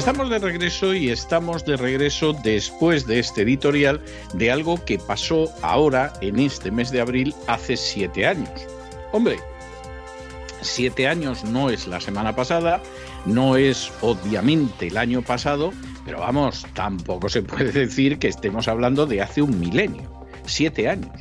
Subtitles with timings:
[0.00, 4.00] Estamos de regreso y estamos de regreso después de este editorial
[4.32, 8.48] de algo que pasó ahora, en este mes de abril, hace siete años.
[9.12, 9.36] Hombre,
[10.62, 12.80] siete años no es la semana pasada,
[13.26, 15.70] no es obviamente el año pasado,
[16.06, 20.10] pero vamos, tampoco se puede decir que estemos hablando de hace un milenio.
[20.46, 21.12] Siete años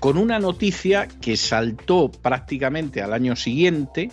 [0.00, 4.10] con una noticia que saltó prácticamente al año siguiente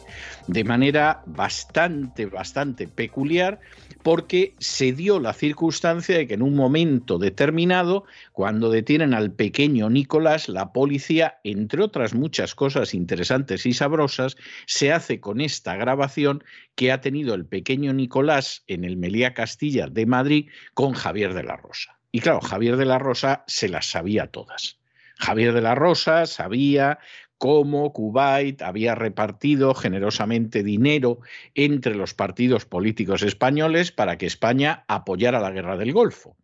[0.48, 3.60] de manera bastante, bastante peculiar,
[4.02, 9.90] porque se dio la circunstancia de que en un momento determinado, cuando detienen al pequeño
[9.90, 16.44] Nicolás, la policía, entre otras muchas cosas interesantes y sabrosas, se hace con esta grabación
[16.76, 21.44] que ha tenido el pequeño Nicolás en el Melía Castilla de Madrid con Javier de
[21.44, 21.98] la Rosa.
[22.12, 24.78] Y claro, Javier de la Rosa se las sabía todas.
[25.18, 27.00] Javier de la Rosa sabía
[27.38, 31.20] cómo Kuwait había repartido generosamente dinero
[31.56, 36.38] entre los partidos políticos españoles para que España apoyara la guerra del Golfo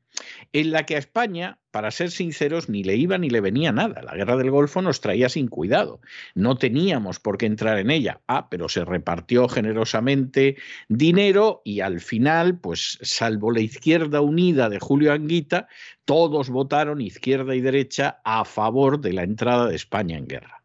[0.53, 4.01] en la que a España, para ser sinceros, ni le iba ni le venía nada.
[4.01, 6.01] La guerra del Golfo nos traía sin cuidado.
[6.35, 8.21] No teníamos por qué entrar en ella.
[8.27, 14.79] Ah, pero se repartió generosamente dinero y al final, pues salvo la izquierda unida de
[14.79, 15.67] Julio Anguita,
[16.05, 20.58] todos votaron izquierda y derecha a favor de la entrada de España en guerra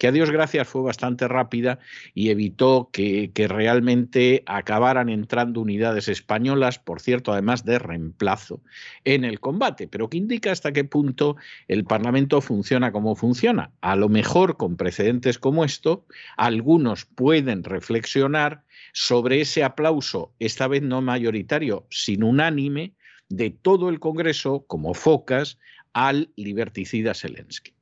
[0.00, 1.78] que a Dios gracias fue bastante rápida
[2.14, 8.62] y evitó que, realmente acabaran entrando unidades españolas, por cierto, además de reemplazo
[9.04, 11.36] en el combate, pero que indica hasta qué punto
[11.68, 13.72] el Parlamento funciona como funciona.
[13.82, 16.06] A lo mejor con precedentes como esto,
[16.38, 22.94] algunos pueden reflexionar sobre ese aplauso, esta vez no mayoritario, sino unánime,
[23.28, 25.58] de todo el Congreso, como focas,
[25.92, 27.74] al liberticida Zelensky.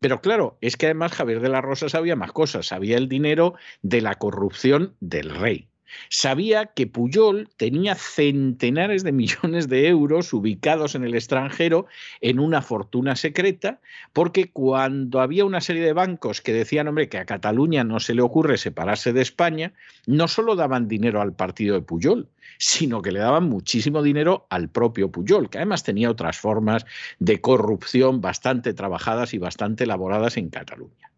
[0.00, 3.54] Pero claro, es que además Javier de la Rosa sabía más cosas, sabía el dinero
[3.82, 5.69] de la corrupción del rey.
[6.08, 11.86] Sabía que Puyol tenía centenares de millones de euros ubicados en el extranjero
[12.20, 13.80] en una fortuna secreta,
[14.12, 18.14] porque cuando había una serie de bancos que decían, hombre, que a Cataluña no se
[18.14, 19.72] le ocurre separarse de España,
[20.06, 24.68] no solo daban dinero al partido de Puyol, sino que le daban muchísimo dinero al
[24.68, 26.84] propio Puyol, que además tenía otras formas
[27.18, 31.09] de corrupción bastante trabajadas y bastante elaboradas en Cataluña.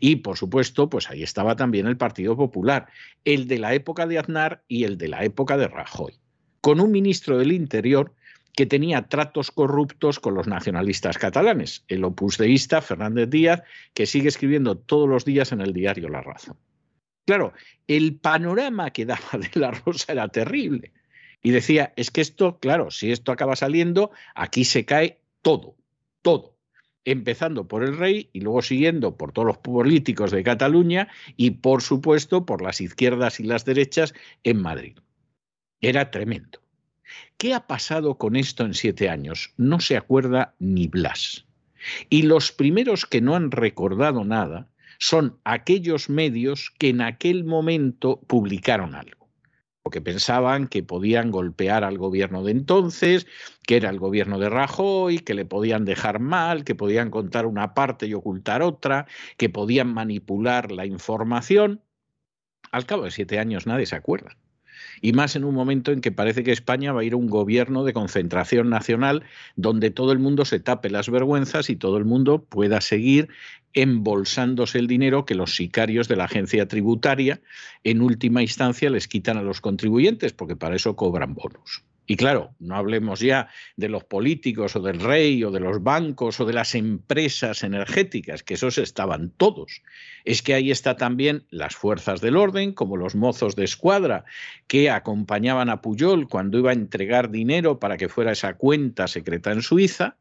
[0.00, 2.88] Y, por supuesto, pues ahí estaba también el Partido Popular,
[3.24, 6.14] el de la época de Aznar y el de la época de Rajoy,
[6.60, 8.14] con un ministro del Interior
[8.54, 13.62] que tenía tratos corruptos con los nacionalistas catalanes, el opusdeísta Fernández Díaz,
[13.94, 16.56] que sigue escribiendo todos los días en el diario La Razón.
[17.24, 17.52] Claro,
[17.86, 20.92] el panorama que daba de la Rosa era terrible.
[21.42, 25.76] Y decía, es que esto, claro, si esto acaba saliendo, aquí se cae todo,
[26.20, 26.51] todo
[27.04, 31.82] empezando por el rey y luego siguiendo por todos los políticos de Cataluña y, por
[31.82, 34.14] supuesto, por las izquierdas y las derechas
[34.44, 34.98] en Madrid.
[35.80, 36.60] Era tremendo.
[37.36, 39.52] ¿Qué ha pasado con esto en siete años?
[39.56, 41.46] No se acuerda ni Blas.
[42.08, 48.20] Y los primeros que no han recordado nada son aquellos medios que en aquel momento
[48.28, 49.21] publicaron algo
[49.82, 53.26] porque pensaban que podían golpear al gobierno de entonces,
[53.66, 57.74] que era el gobierno de Rajoy, que le podían dejar mal, que podían contar una
[57.74, 59.06] parte y ocultar otra,
[59.36, 61.82] que podían manipular la información.
[62.70, 64.36] Al cabo de siete años nadie se acuerda
[65.00, 67.28] y más en un momento en que parece que España va a ir a un
[67.28, 69.24] gobierno de concentración nacional
[69.56, 73.28] donde todo el mundo se tape las vergüenzas y todo el mundo pueda seguir
[73.74, 77.40] embolsándose el dinero que los sicarios de la agencia tributaria
[77.84, 81.84] en última instancia les quitan a los contribuyentes, porque para eso cobran bonos.
[82.04, 86.40] Y claro, no hablemos ya de los políticos o del rey o de los bancos
[86.40, 89.82] o de las empresas energéticas, que esos estaban todos.
[90.24, 94.24] Es que ahí está también las fuerzas del orden, como los mozos de escuadra,
[94.66, 99.52] que acompañaban a Puyol cuando iba a entregar dinero para que fuera esa cuenta secreta
[99.52, 100.16] en Suiza.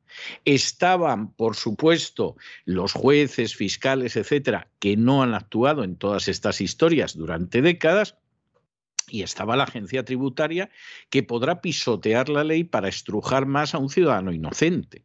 [0.46, 2.36] Estaban, por supuesto,
[2.66, 8.18] los jueces, fiscales, etcétera, que no han actuado en todas estas historias durante décadas
[9.12, 10.70] y estaba la agencia tributaria
[11.10, 15.04] que podrá pisotear la ley para estrujar más a un ciudadano inocente.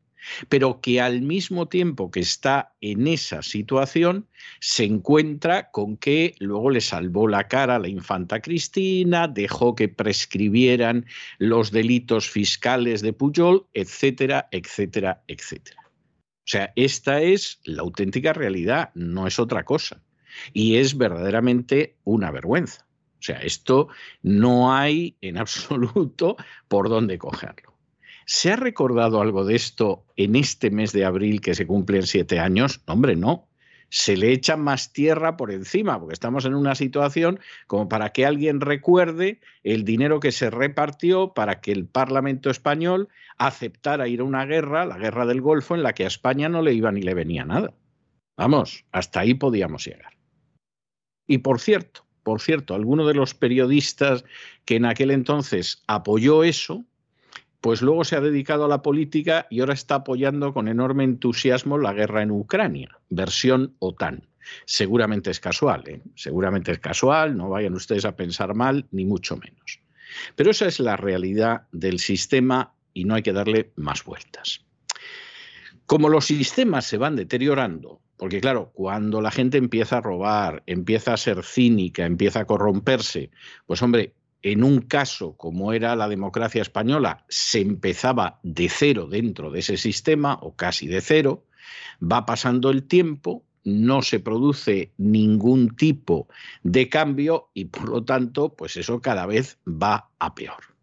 [0.48, 4.26] pero que al mismo tiempo que está en esa situación,
[4.60, 9.88] se encuentra con que luego le salvó la cara a la infanta Cristina, dejó que
[9.88, 11.06] prescribieran
[11.38, 15.82] los delitos fiscales de Pujol, etcétera, etcétera, etcétera.
[15.88, 20.00] O sea, esta es la auténtica realidad, no es otra cosa.
[20.52, 22.85] Y es verdaderamente una vergüenza.
[23.26, 23.88] Sea, esto
[24.22, 26.36] no hay en absoluto
[26.68, 27.74] por dónde cogerlo.
[28.24, 32.38] ¿Se ha recordado algo de esto en este mes de abril que se cumplen siete
[32.38, 32.80] años?
[32.86, 33.48] hombre, no.
[33.88, 38.26] Se le echa más tierra por encima, porque estamos en una situación como para que
[38.26, 43.08] alguien recuerde el dinero que se repartió para que el Parlamento español
[43.38, 46.62] aceptara ir a una guerra, la guerra del Golfo, en la que a España no
[46.62, 47.74] le iba ni le venía nada.
[48.36, 50.16] Vamos, hasta ahí podíamos llegar.
[51.28, 54.24] Y por cierto, por cierto, alguno de los periodistas
[54.64, 56.84] que en aquel entonces apoyó eso,
[57.60, 61.78] pues luego se ha dedicado a la política y ahora está apoyando con enorme entusiasmo
[61.78, 64.26] la guerra en Ucrania, versión OTAN.
[64.64, 66.00] Seguramente es casual, ¿eh?
[66.16, 69.78] seguramente es casual, no vayan ustedes a pensar mal, ni mucho menos.
[70.34, 74.64] Pero esa es la realidad del sistema y no hay que darle más vueltas.
[75.86, 81.12] Como los sistemas se van deteriorando, porque claro, cuando la gente empieza a robar, empieza
[81.12, 83.30] a ser cínica, empieza a corromperse,
[83.66, 89.50] pues hombre, en un caso como era la democracia española, se empezaba de cero dentro
[89.50, 91.44] de ese sistema, o casi de cero,
[92.00, 96.28] va pasando el tiempo, no se produce ningún tipo
[96.62, 100.75] de cambio y por lo tanto, pues eso cada vez va a peor.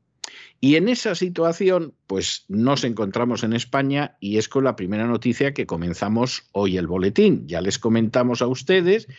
[0.64, 5.54] Y en esa situación, pues nos encontramos en España y es con la primera noticia
[5.54, 7.46] que comenzamos hoy el boletín.
[7.50, 9.10] Ya les comentamos a ustedes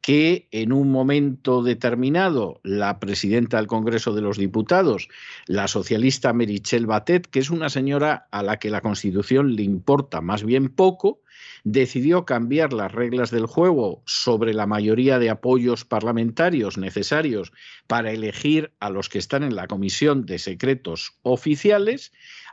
[0.00, 5.08] que en un momento determinado la presidenta del Congreso de los Diputados,
[5.46, 10.20] la socialista Merichel Batet, que es una señora a la que la Constitución le importa
[10.20, 11.18] más bien poco,
[11.64, 17.52] decidió cambiar las reglas del juego sobre la mayoría de apoyos parlamentarios necesarios
[17.86, 22.12] para elegir a los que están en la Comisión de Secretos Oficiales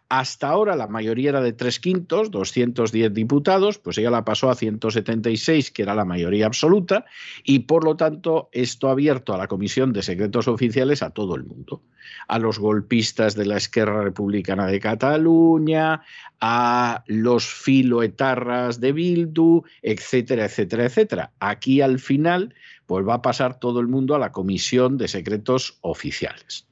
[0.09, 4.55] hasta ahora la mayoría era de tres quintos, 210 diputados, pues ella la pasó a
[4.55, 7.05] 176, que era la mayoría absoluta,
[7.43, 11.35] y por lo tanto esto ha abierto a la Comisión de Secretos Oficiales a todo
[11.35, 11.83] el mundo,
[12.27, 16.01] a los golpistas de la Esquerra Republicana de Cataluña,
[16.41, 21.31] a los filoetarras de Bildu, etcétera, etcétera, etcétera.
[21.39, 22.55] Aquí al final
[22.89, 26.65] pues va a pasar todo el mundo a la Comisión de Secretos Oficiales.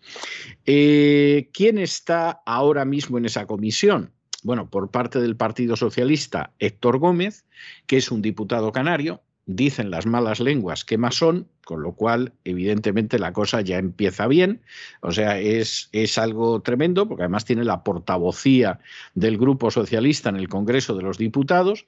[0.65, 4.13] Eh, ¿Quién está ahora mismo en esa comisión?
[4.41, 7.45] Bueno, por parte del Partido Socialista, Héctor Gómez,
[7.85, 12.31] que es un diputado canario, dicen las malas lenguas que más son, con lo cual
[12.45, 14.61] evidentemente la cosa ya empieza bien,
[15.01, 18.79] o sea, es, es algo tremendo, porque además tiene la portavocía
[19.15, 21.85] del Grupo Socialista en el Congreso de los Diputados.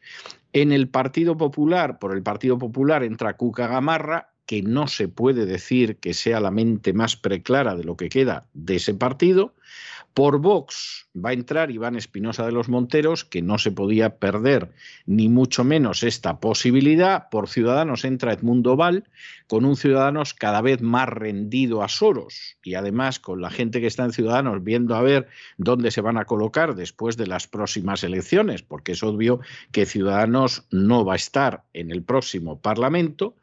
[0.51, 5.45] En el Partido Popular, por el Partido Popular entra Cuca Gamarra, que no se puede
[5.45, 9.53] decir que sea la mente más preclara de lo que queda de ese partido.
[10.13, 14.71] Por Vox va a entrar Iván Espinosa de los Monteros, que no se podía perder
[15.05, 17.29] ni mucho menos esta posibilidad.
[17.29, 19.05] Por Ciudadanos entra Edmundo Val,
[19.47, 23.87] con un Ciudadanos cada vez más rendido a Soros y además con la gente que
[23.87, 25.27] está en Ciudadanos viendo a ver
[25.57, 29.39] dónde se van a colocar después de las próximas elecciones, porque es obvio
[29.71, 33.35] que Ciudadanos no va a estar en el próximo Parlamento.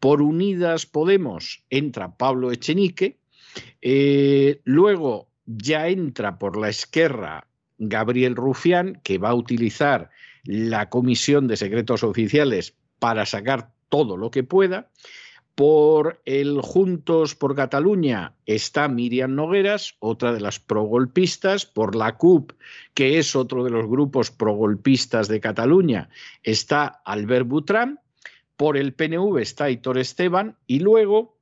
[0.00, 3.18] Por Unidas Podemos entra Pablo Echenique.
[3.82, 7.46] Eh, luego ya entra por la izquierda
[7.78, 10.10] Gabriel Rufián, que va a utilizar
[10.44, 14.90] la Comisión de Secretos Oficiales para sacar todo lo que pueda.
[15.54, 21.66] Por el Juntos por Cataluña está Miriam Nogueras, otra de las progolpistas.
[21.66, 22.52] Por la CUP,
[22.94, 26.10] que es otro de los grupos progolpistas de Cataluña,
[26.44, 28.00] está Albert Butrán.
[28.56, 31.37] Por el PNV está Hitor Esteban y luego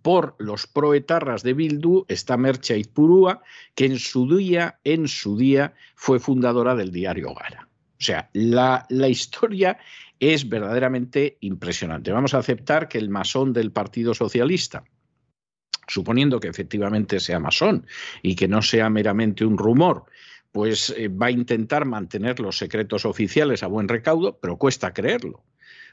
[0.00, 3.42] por los proetarras de Bildu está Merche Ipurúa,
[3.74, 7.68] que en su día, en su día, fue fundadora del diario Gara.
[8.00, 9.78] O sea, la, la, historia
[10.18, 12.10] es verdaderamente impresionante.
[12.10, 14.84] Vamos a aceptar que el masón del Partido Socialista,
[15.86, 17.86] suponiendo que efectivamente sea masón
[18.22, 20.06] y que no sea meramente un rumor,
[20.50, 25.44] pues eh, va a intentar mantener los secretos oficiales a buen recaudo, pero cuesta creerlo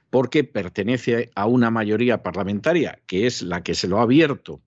[0.10, 4.62] porque pertenece a una mayoría parlamentaria, que es la que se lo ha abierto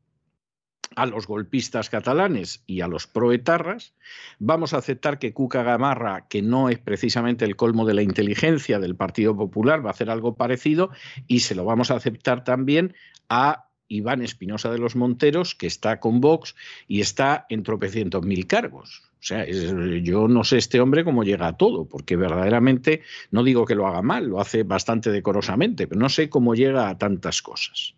[0.96, 3.94] a los golpistas catalanes y a los proetarras,
[4.38, 8.78] vamos a aceptar que Cuca Gamarra, que no es precisamente el colmo de la inteligencia
[8.78, 10.90] del Partido Popular, va a hacer algo parecido
[11.26, 12.94] y se lo vamos a aceptar también
[13.28, 16.54] a Iván Espinosa de los Monteros, que está con Vox
[16.88, 19.11] y está en tropecientos mil cargos.
[19.22, 23.64] O sea, yo no sé este hombre cómo llega a todo, porque verdaderamente, no digo
[23.64, 27.40] que lo haga mal, lo hace bastante decorosamente, pero no sé cómo llega a tantas
[27.40, 27.94] cosas.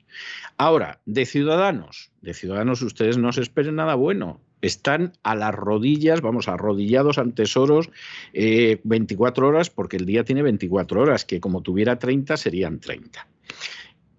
[0.59, 4.39] Ahora, de Ciudadanos, de Ciudadanos ustedes no se esperen nada bueno.
[4.61, 7.89] Están a las rodillas, vamos, arrodillados ante Soros
[8.35, 13.27] 24 eh, horas, porque el día tiene 24 horas, que como tuviera 30 serían 30.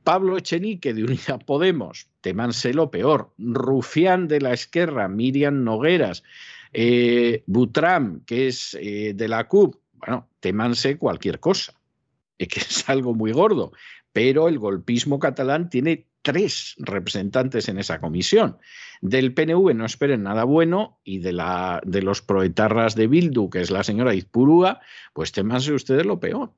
[0.04, 3.32] Pablo Echenique de Unidad Podemos, temanse lo peor.
[3.38, 6.24] Rufián de la Esquerra, Miriam Nogueras,
[6.78, 11.74] eh, Butram, que es eh, de la CUP, bueno, temanse cualquier cosa,
[12.38, 13.72] que es algo muy gordo,
[14.12, 18.58] pero el golpismo catalán tiene tres representantes en esa comisión.
[19.00, 23.62] Del PNV no esperen nada bueno y de, la, de los proetarras de Bildu, que
[23.62, 24.82] es la señora Izpurúa,
[25.14, 26.52] pues temanse ustedes lo peor.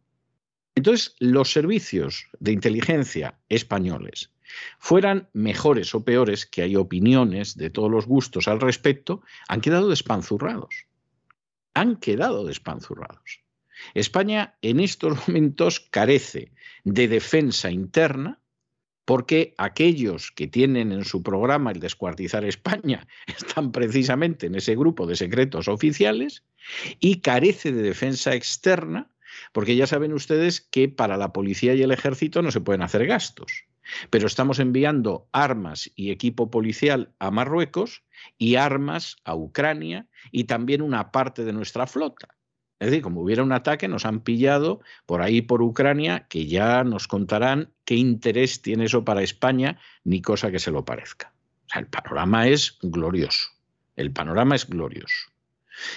[0.73, 4.31] Entonces, los servicios de inteligencia españoles
[4.79, 9.89] fueran mejores o peores, que hay opiniones de todos los gustos al respecto, han quedado
[9.89, 10.85] despanzurrados.
[11.73, 13.41] Han quedado despanzurrados.
[13.93, 16.51] España en estos momentos carece
[16.83, 18.39] de defensa interna
[19.05, 25.07] porque aquellos que tienen en su programa el descuartizar España están precisamente en ese grupo
[25.07, 26.43] de secretos oficiales
[26.99, 29.09] y carece de defensa externa
[29.53, 33.05] porque ya saben ustedes que para la policía y el ejército no se pueden hacer
[33.05, 33.65] gastos.
[34.09, 38.03] Pero estamos enviando armas y equipo policial a Marruecos
[38.37, 42.29] y armas a Ucrania y también una parte de nuestra flota.
[42.79, 46.83] Es decir, como hubiera un ataque, nos han pillado por ahí por Ucrania, que ya
[46.83, 51.33] nos contarán qué interés tiene eso para España, ni cosa que se lo parezca.
[51.65, 53.49] O sea, el panorama es glorioso.
[53.95, 55.31] El panorama es glorioso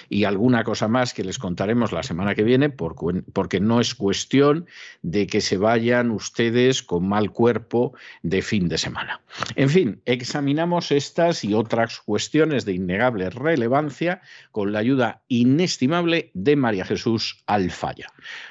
[0.09, 4.65] y alguna cosa más que les contaremos la semana que viene, porque no es cuestión
[5.01, 9.21] de que se vayan ustedes con mal cuerpo de fin de semana.
[9.55, 14.21] En fin, examinamos estas y otras cuestiones de innegable relevancia
[14.51, 18.07] con la ayuda inestimable de María Jesús Alfaya.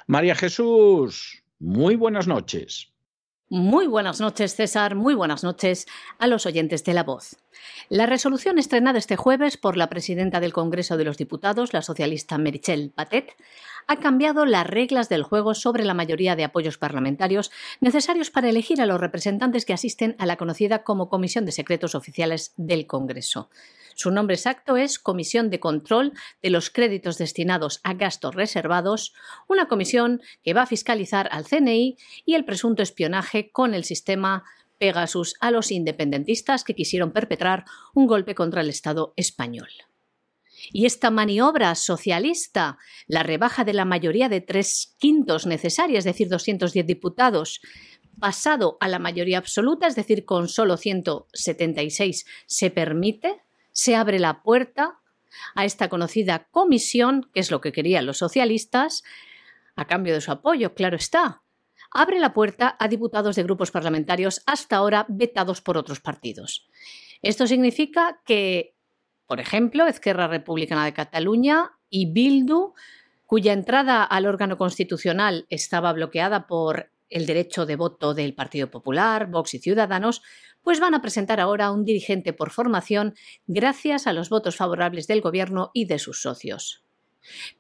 [0.07, 2.93] María Jesús, muy buenas noches.
[3.53, 4.95] Muy buenas noches, César.
[4.95, 5.89] Muy buenas noches
[6.21, 7.37] a los oyentes de La Voz.
[7.89, 12.39] La resolución estrenada este jueves por la presidenta del Congreso de los Diputados, la socialista
[12.39, 13.35] Merichel Patet,
[13.87, 18.81] ha cambiado las reglas del juego sobre la mayoría de apoyos parlamentarios necesarios para elegir
[18.81, 23.51] a los representantes que asisten a la conocida como Comisión de Secretos Oficiales del Congreso.
[23.95, 29.13] Su nombre exacto es Comisión de Control de los Créditos Destinados a Gastos Reservados,
[29.47, 34.45] una comisión que va a fiscalizar al CNI y el presunto espionaje con el sistema
[34.79, 39.69] Pegasus a los independentistas que quisieron perpetrar un golpe contra el Estado español.
[40.73, 46.29] Y esta maniobra socialista, la rebaja de la mayoría de tres quintos necesaria, es decir,
[46.29, 47.61] 210 diputados,
[48.19, 53.41] pasado a la mayoría absoluta, es decir, con solo 176, se permite,
[53.73, 55.01] se abre la puerta
[55.55, 59.03] a esta conocida comisión, que es lo que querían los socialistas,
[59.77, 61.43] a cambio de su apoyo, claro está.
[61.93, 66.69] Abre la puerta a diputados de grupos parlamentarios hasta ahora vetados por otros partidos.
[67.23, 68.77] Esto significa que
[69.31, 72.75] por ejemplo, Esquerra Republicana de Cataluña y Bildu,
[73.27, 79.31] cuya entrada al órgano constitucional estaba bloqueada por el derecho de voto del Partido Popular,
[79.31, 80.23] Vox y Ciudadanos,
[80.65, 83.15] pues van a presentar ahora un dirigente por formación
[83.47, 86.83] gracias a los votos favorables del Gobierno y de sus socios.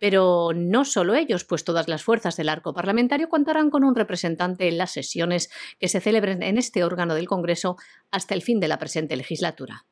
[0.00, 4.66] Pero no solo ellos, pues todas las fuerzas del arco parlamentario contarán con un representante
[4.66, 7.76] en las sesiones que se celebren en este órgano del Congreso
[8.10, 9.86] hasta el fin de la presente legislatura.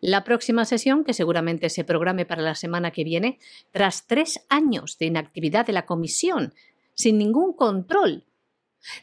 [0.00, 3.38] La próxima sesión, que seguramente se programe para la semana que viene,
[3.72, 6.54] tras tres años de inactividad de la comisión,
[6.94, 8.26] sin ningún control,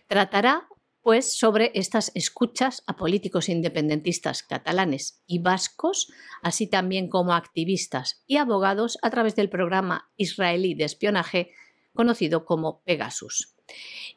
[0.07, 0.67] tratará
[1.01, 6.11] pues sobre estas escuchas a políticos independentistas catalanes y vascos,
[6.41, 11.51] así también como activistas y abogados a través del programa israelí de espionaje
[11.93, 13.54] conocido como Pegasus.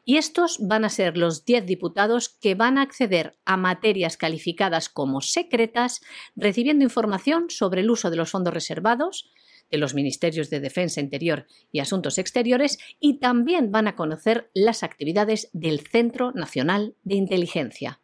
[0.05, 4.89] Y estos van a ser los 10 diputados que van a acceder a materias calificadas
[4.89, 6.01] como secretas,
[6.35, 9.31] recibiendo información sobre el uso de los fondos reservados,
[9.69, 14.83] de los Ministerios de Defensa Interior y Asuntos Exteriores y también van a conocer las
[14.83, 18.01] actividades del Centro Nacional de Inteligencia.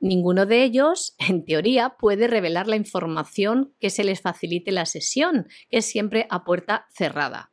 [0.00, 5.46] Ninguno de ellos, en teoría, puede revelar la información que se les facilite la sesión,
[5.70, 7.50] que es siempre a puerta cerrada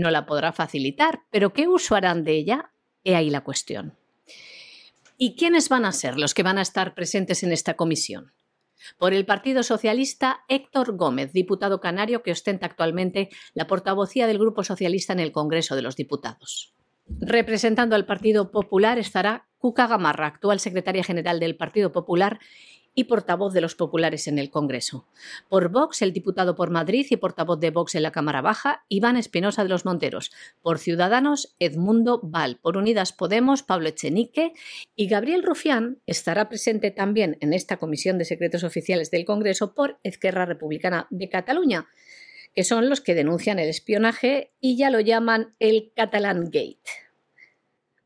[0.00, 2.72] no la podrá facilitar, pero ¿qué uso harán de ella?
[3.04, 3.96] He ahí la cuestión.
[5.16, 8.32] ¿Y quiénes van a ser los que van a estar presentes en esta comisión?
[8.98, 14.64] Por el Partido Socialista, Héctor Gómez, diputado canario que ostenta actualmente la portavocía del Grupo
[14.64, 16.74] Socialista en el Congreso de los Diputados.
[17.06, 22.38] Representando al Partido Popular estará Cuca Gamarra, actual secretaria general del Partido Popular
[23.00, 25.06] y portavoz de los populares en el Congreso.
[25.48, 29.16] Por Vox, el diputado por Madrid y portavoz de Vox en la Cámara Baja, Iván
[29.16, 30.30] Espinosa de los Monteros.
[30.60, 32.58] Por Ciudadanos, Edmundo Val.
[32.60, 34.52] Por Unidas Podemos, Pablo Echenique.
[34.96, 39.98] Y Gabriel Rufián estará presente también en esta Comisión de Secretos Oficiales del Congreso por
[40.02, 41.88] Esquerra Republicana de Cataluña
[42.52, 46.80] que son los que denuncian el espionaje y ya lo llaman el Catalan Gate.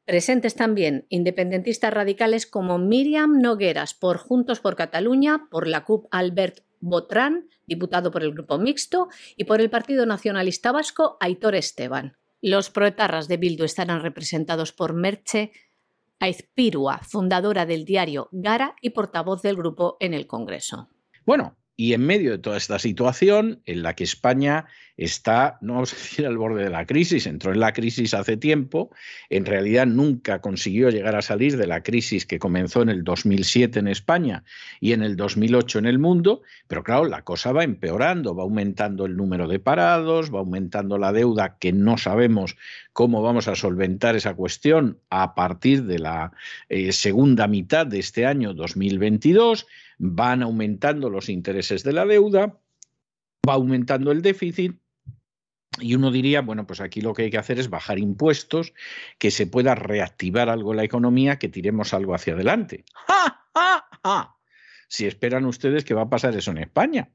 [0.04, 6.60] Presentes también independentistas radicales como Miriam Nogueras por Juntos por Cataluña, por la CUP Albert
[6.80, 12.18] Botrán, diputado por el Grupo Mixto, y por el Partido Nacionalista Vasco Aitor Esteban.
[12.42, 15.52] Los proetarras de Bildu estarán representados por Merche
[16.18, 20.90] Aizpirua, fundadora del diario Gara y portavoz del grupo en el Congreso.
[21.24, 25.92] Bueno, y en medio de toda esta situación en la que España está, no vamos
[25.92, 28.90] a decir al borde de la crisis, entró en la crisis hace tiempo,
[29.28, 33.78] en realidad nunca consiguió llegar a salir de la crisis que comenzó en el 2007
[33.80, 34.44] en España
[34.80, 39.06] y en el 2008 en el mundo, pero claro, la cosa va empeorando, va aumentando
[39.06, 42.56] el número de parados, va aumentando la deuda que no sabemos
[42.92, 46.32] cómo vamos a solventar esa cuestión a partir de la
[46.68, 49.66] eh, segunda mitad de este año 2022
[49.98, 52.58] van aumentando los intereses de la deuda,
[53.48, 54.76] va aumentando el déficit
[55.80, 58.74] y uno diría, bueno, pues aquí lo que hay que hacer es bajar impuestos,
[59.18, 62.84] que se pueda reactivar algo la economía, que tiremos algo hacia adelante.
[63.06, 64.36] ¡Ja, ja, ja!
[64.88, 67.10] Si esperan ustedes que va a pasar eso en España.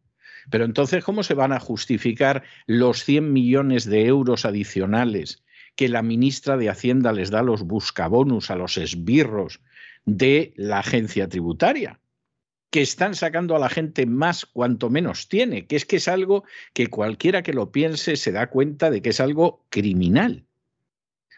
[0.50, 5.44] Pero entonces, ¿cómo se van a justificar los 100 millones de euros adicionales
[5.76, 9.62] que la ministra de Hacienda les da a los buscabonus, a los esbirros
[10.06, 12.00] de la agencia tributaria?
[12.70, 16.44] Que están sacando a la gente más cuanto menos tiene, que es que es algo
[16.74, 20.46] que cualquiera que lo piense se da cuenta de que es algo criminal.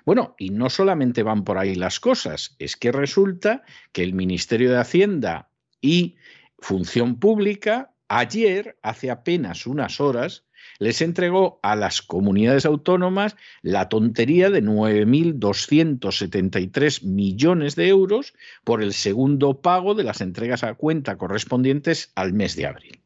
[0.06, 4.72] Bueno, y no solamente van por ahí las cosas, es que resulta que el Ministerio
[4.72, 6.16] de Hacienda y
[6.58, 10.44] Función Pública ayer, hace apenas unas horas,
[10.80, 18.94] les entregó a las comunidades autónomas la tontería de 9.273 millones de euros por el
[18.94, 23.00] segundo pago de las entregas a cuenta correspondientes al mes de abril.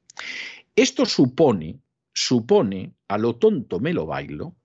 [0.76, 1.80] Esto supone,
[2.14, 4.56] supone, a lo tonto me lo bailo,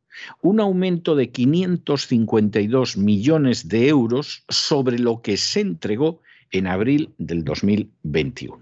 [0.42, 7.44] un aumento de 552 millones de euros sobre lo que se entregó en abril del
[7.44, 8.60] 2021.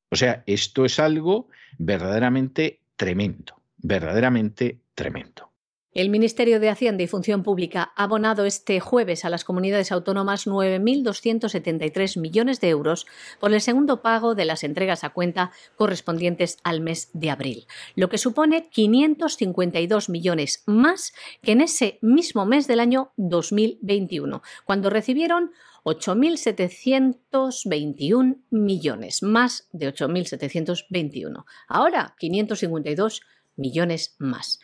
[0.10, 5.54] O sea, esto es algo verdaderamente tremendo, verdaderamente tremendo.
[5.94, 10.48] El Ministerio de Hacienda y Función Pública ha abonado este jueves a las comunidades autónomas
[10.48, 13.06] 9.273 millones de euros
[13.40, 18.10] por el segundo pago de las entregas a cuenta correspondientes al mes de abril, lo
[18.10, 25.52] que supone 552 millones más que en ese mismo mes del año 2021, cuando recibieron
[25.84, 31.46] 8.721 millones, más de 8.721.
[31.68, 33.22] Ahora, 552
[33.56, 34.60] millones más.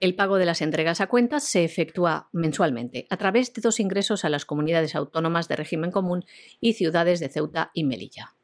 [0.00, 4.24] El pago de las entregas a cuentas se efectúa mensualmente a través de dos ingresos
[4.24, 6.24] a las comunidades autónomas de régimen común
[6.60, 8.36] y ciudades de Ceuta y Melilla.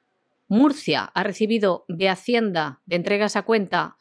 [0.48, 3.98] Murcia ha recibido de Hacienda de entregas a cuenta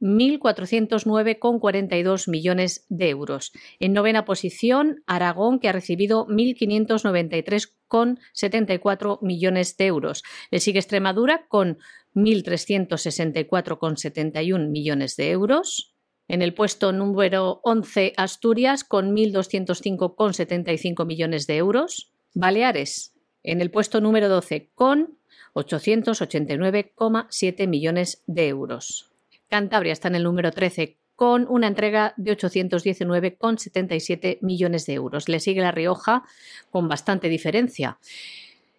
[0.00, 3.52] 1.409,42 millones de euros.
[3.80, 10.22] En novena posición, Aragón, que ha recibido 1.593,74 millones de euros.
[10.50, 11.76] Le sigue Extremadura con
[12.14, 15.94] 1.364,71 millones de euros.
[16.28, 22.10] En el puesto número 11, Asturias, con 1.205,75 millones de euros.
[22.32, 25.19] Baleares, en el puesto número 12, con
[25.54, 29.10] 889,7 millones de euros.
[29.48, 35.28] Cantabria está en el número 13 con una entrega de 819,77 millones de euros.
[35.28, 36.22] Le sigue La Rioja
[36.70, 37.98] con bastante diferencia.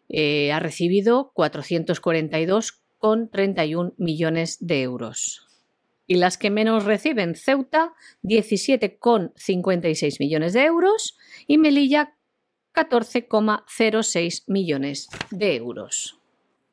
[0.09, 5.45] Eh, ha recibido 442,31 millones de euros.
[6.07, 11.15] Y las que menos reciben, Ceuta, 17,56 millones de euros
[11.47, 12.15] y Melilla,
[12.73, 16.20] 14,06 millones de euros.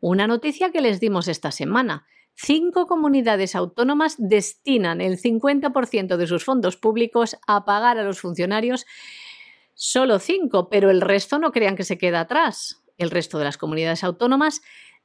[0.00, 2.06] Una noticia que les dimos esta semana.
[2.34, 8.86] Cinco comunidades autónomas destinan el 50% de sus fondos públicos a pagar a los funcionarios.
[9.72, 12.83] Solo cinco, pero el resto no crean que se queda atrás.
[12.98, 14.62] El resto de las comunidades autónomas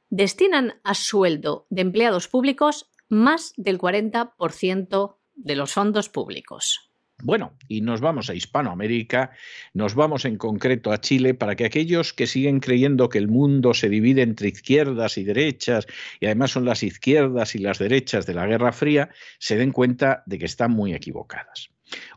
[0.08, 6.90] destinan a sueldo de empleados públicos más del 40% de los fondos públicos.
[7.22, 9.32] Bueno, y nos vamos a Hispanoamérica,
[9.74, 13.74] nos vamos en concreto a Chile para que aquellos que siguen creyendo que el mundo
[13.74, 15.86] se divide entre izquierdas y derechas,
[16.18, 20.22] y además son las izquierdas y las derechas de la Guerra Fría, se den cuenta
[20.26, 21.68] de que están muy equivocadas.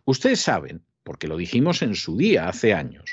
[0.06, 3.12] Ustedes saben, porque lo dijimos en su día, hace años,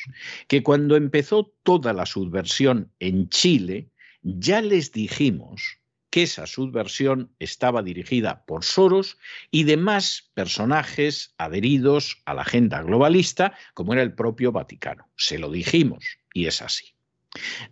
[0.48, 3.90] que cuando empezó toda la subversión en Chile,
[4.22, 9.18] ya les dijimos que esa subversión estaba dirigida por Soros
[9.50, 15.09] y demás personajes adheridos a la agenda globalista, como era el propio Vaticano.
[15.16, 16.94] Se lo dijimos y es así.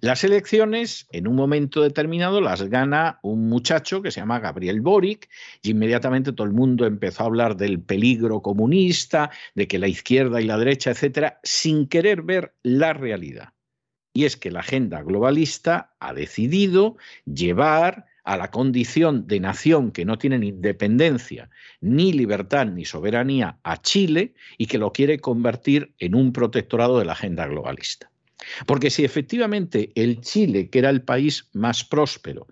[0.01, 5.29] Las elecciones, en un momento determinado, las gana un muchacho que se llama Gabriel Boric
[5.63, 10.41] y inmediatamente todo el mundo empezó a hablar del peligro comunista, de que la izquierda
[10.41, 13.53] y la derecha, etcétera, sin querer ver la realidad.
[14.15, 20.05] Y es que la agenda globalista ha decidido llevar a la condición de nación que
[20.05, 25.95] no tiene ni independencia, ni libertad, ni soberanía a Chile y que lo quiere convertir
[25.99, 28.11] en un protectorado de la agenda globalista.
[28.67, 32.47] Porque si efectivamente el Chile, que era el país más próspero,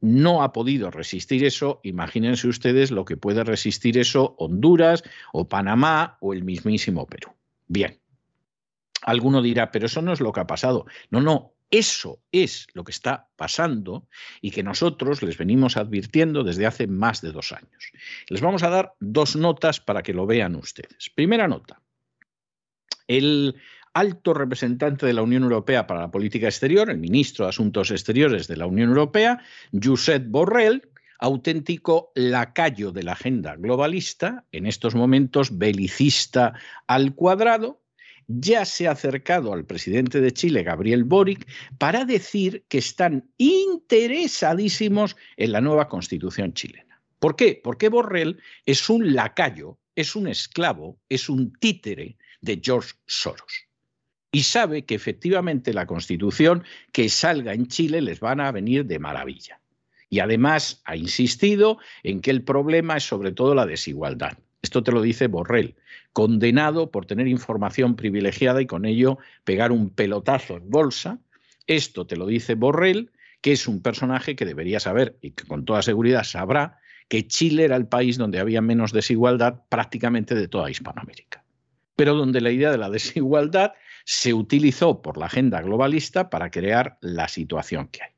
[0.00, 6.18] no ha podido resistir eso, imagínense ustedes lo que puede resistir eso Honduras o Panamá
[6.20, 7.32] o el mismísimo Perú.
[7.66, 7.98] Bien,
[9.02, 10.86] alguno dirá, pero eso no es lo que ha pasado.
[11.10, 14.06] No, no, eso es lo que está pasando
[14.40, 17.92] y que nosotros les venimos advirtiendo desde hace más de dos años.
[18.28, 21.10] Les vamos a dar dos notas para que lo vean ustedes.
[21.14, 21.80] Primera nota.
[23.06, 23.56] El
[23.98, 28.46] alto representante de la Unión Europea para la política exterior, el ministro de Asuntos Exteriores
[28.46, 35.58] de la Unión Europea, Josep Borrell, auténtico lacayo de la agenda globalista, en estos momentos
[35.58, 36.54] belicista
[36.86, 37.82] al cuadrado,
[38.28, 45.16] ya se ha acercado al presidente de Chile, Gabriel Boric, para decir que están interesadísimos
[45.36, 47.02] en la nueva constitución chilena.
[47.18, 47.60] ¿Por qué?
[47.64, 53.67] Porque Borrell es un lacayo, es un esclavo, es un títere de George Soros
[54.30, 58.98] y sabe que efectivamente la constitución que salga en Chile les van a venir de
[58.98, 59.60] maravilla.
[60.10, 64.38] Y además ha insistido en que el problema es sobre todo la desigualdad.
[64.62, 65.76] Esto te lo dice Borrell,
[66.12, 71.18] condenado por tener información privilegiada y con ello pegar un pelotazo en bolsa.
[71.66, 73.10] Esto te lo dice Borrell,
[73.40, 77.64] que es un personaje que debería saber y que con toda seguridad sabrá que Chile
[77.64, 81.44] era el país donde había menos desigualdad prácticamente de toda Hispanoamérica,
[81.96, 83.72] pero donde la idea de la desigualdad
[84.10, 88.10] se utilizó por la agenda globalista para crear la situación que hay.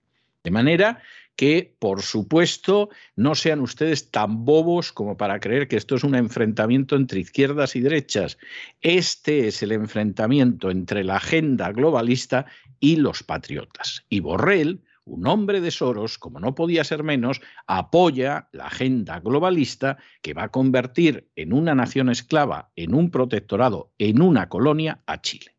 [0.44, 1.02] De manera
[1.34, 6.14] que, por supuesto, no sean ustedes tan bobos como para creer que esto es un
[6.14, 8.38] enfrentamiento entre izquierdas y derechas.
[8.80, 12.46] Este es el enfrentamiento entre la agenda globalista
[12.78, 14.04] y los patriotas.
[14.08, 19.98] Y Borrell, un hombre de Soros, como no podía ser menos, apoya la agenda globalista
[20.22, 25.20] que va a convertir en una nación esclava, en un protectorado, en una colonia a
[25.20, 25.56] Chile.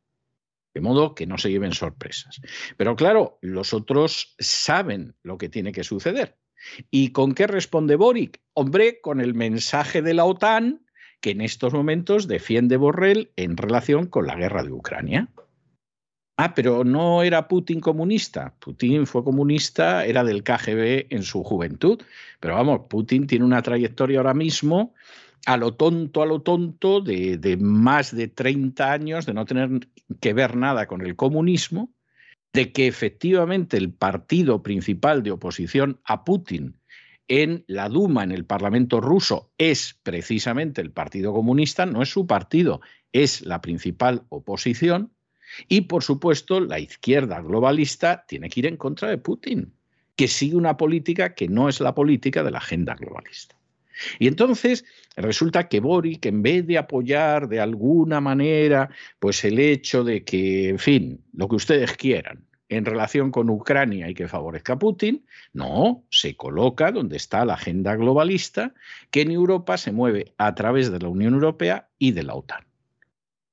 [0.74, 2.42] De modo que no se lleven sorpresas.
[2.78, 6.38] Pero claro, los otros saben lo que tiene que suceder.
[6.90, 8.40] ¿Y con qué responde Boric?
[8.54, 10.86] Hombre, con el mensaje de la OTAN
[11.22, 15.30] que en estos momentos defiende Borrell en relación con la guerra de Ucrania.
[16.36, 18.56] Ah, pero no era Putin comunista.
[18.60, 22.02] Putin fue comunista, era del KGB en su juventud.
[22.40, 24.96] Pero vamos, Putin tiene una trayectoria ahora mismo
[25.46, 29.88] a lo tonto, a lo tonto, de, más de 30 años, de no tener
[30.20, 31.92] que ver nada con el comunismo,
[32.54, 36.78] de que efectivamente el partido principal de oposición a Putin
[37.28, 42.28] en la Duma, en el Parlamento ruso, es precisamente el Partido Comunista, no es su
[42.28, 42.82] partido,
[43.14, 45.14] es la principal oposición.
[45.70, 49.74] Y, por supuesto, la izquierda globalista tiene que ir en contra de Putin,
[50.16, 53.61] que sigue una política que no es la política de la agenda globalista.
[54.20, 54.86] Y entonces
[55.16, 60.70] resulta que Boric, en vez de apoyar de alguna manera pues el hecho de que,
[60.70, 65.26] en fin, lo que ustedes quieran en relación con Ucrania y que favorezca a Putin,
[65.52, 68.74] no, se coloca donde está la agenda globalista
[69.10, 72.66] que en Europa se mueve a través de la Unión Europea y de la OTAN.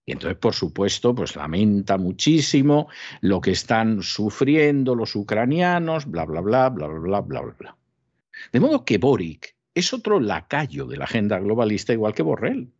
[0.06, 2.88] Y entonces, por supuesto, pues lamenta muchísimo
[3.20, 7.76] lo que están sufriendo los ucranianos, bla, bla, bla, bla, bla, bla, bla, bla.
[8.52, 12.72] De modo que Boric es otro lacayo de la agenda globalista igual que Borrell.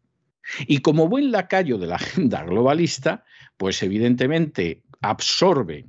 [0.66, 3.24] Y como buen lacayo de la agenda globalista,
[3.56, 5.86] pues evidentemente absorbe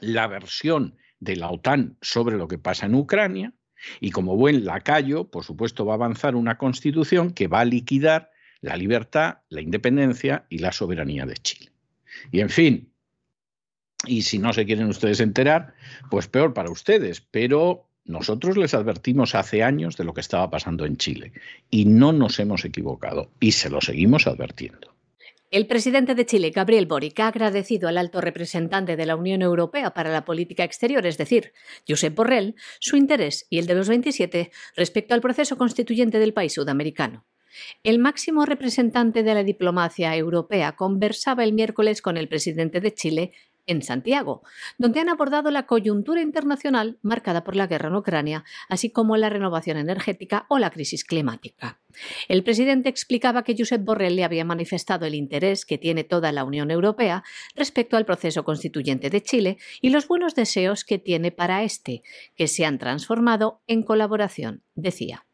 [0.00, 3.52] la versión de la OTAN sobre lo que pasa en Ucrania
[4.00, 8.30] y como buen lacayo, por supuesto, va a avanzar una constitución que va a liquidar
[8.60, 11.70] la libertad, la independencia y la soberanía de Chile.
[12.30, 12.92] Y en fin,
[14.06, 15.74] y si no se quieren ustedes enterar,
[16.10, 20.84] pues peor para ustedes, pero nosotros les advertimos hace años de lo que estaba pasando
[20.84, 21.32] en Chile
[21.70, 24.94] y no nos hemos equivocado y se lo seguimos advirtiendo.
[25.50, 29.92] El presidente de Chile, Gabriel Boric, ha agradecido al alto representante de la Unión Europea
[29.92, 31.52] para la Política Exterior, es decir,
[31.88, 36.52] Josep Borrell, su interés y el de los 27 respecto al proceso constituyente del país
[36.52, 37.26] sudamericano.
[37.82, 43.32] El máximo representante de la diplomacia europea conversaba el miércoles con el presidente de Chile,
[43.66, 44.42] en Santiago,
[44.78, 49.28] donde han abordado la coyuntura internacional marcada por la guerra en Ucrania, así como la
[49.28, 51.80] renovación energética o la crisis climática.
[52.28, 56.44] El presidente explicaba que Josep Borrell le había manifestado el interés que tiene toda la
[56.44, 61.62] Unión Europea respecto al proceso constituyente de Chile y los buenos deseos que tiene para
[61.62, 62.02] este,
[62.36, 65.26] que se han transformado en colaboración, decía.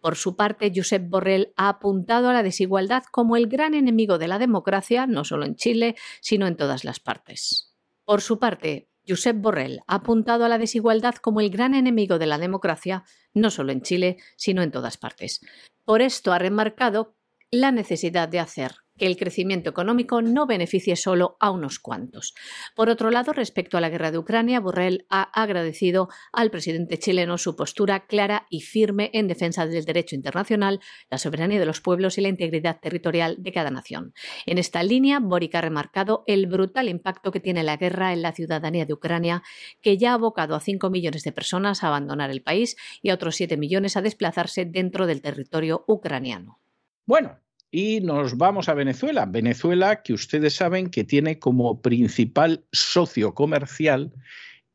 [0.00, 4.28] Por su parte, Josep Borrell ha apuntado a la desigualdad como el gran enemigo de
[4.28, 7.71] la democracia, no solo en Chile, sino en todas las partes.
[8.12, 12.26] Por su parte, Josep Borrell ha apuntado a la desigualdad como el gran enemigo de
[12.26, 15.40] la democracia, no solo en Chile, sino en todas partes.
[15.86, 17.16] Por esto ha remarcado
[17.50, 22.34] la necesidad de hacer que el crecimiento económico no beneficie solo a unos cuantos.
[22.76, 27.36] Por otro lado, respecto a la guerra de Ucrania, Borrell ha agradecido al presidente chileno
[27.36, 30.78] su postura clara y firme en defensa del derecho internacional,
[31.10, 34.14] la soberanía de los pueblos y la integridad territorial de cada nación.
[34.46, 38.30] En esta línea, Boric ha remarcado el brutal impacto que tiene la guerra en la
[38.30, 39.42] ciudadanía de Ucrania,
[39.80, 43.14] que ya ha abocado a 5 millones de personas a abandonar el país y a
[43.14, 46.60] otros 7 millones a desplazarse dentro del territorio ucraniano.
[47.04, 47.41] Bueno,
[47.74, 49.24] y nos vamos a Venezuela.
[49.24, 54.12] Venezuela, que ustedes saben que tiene como principal socio comercial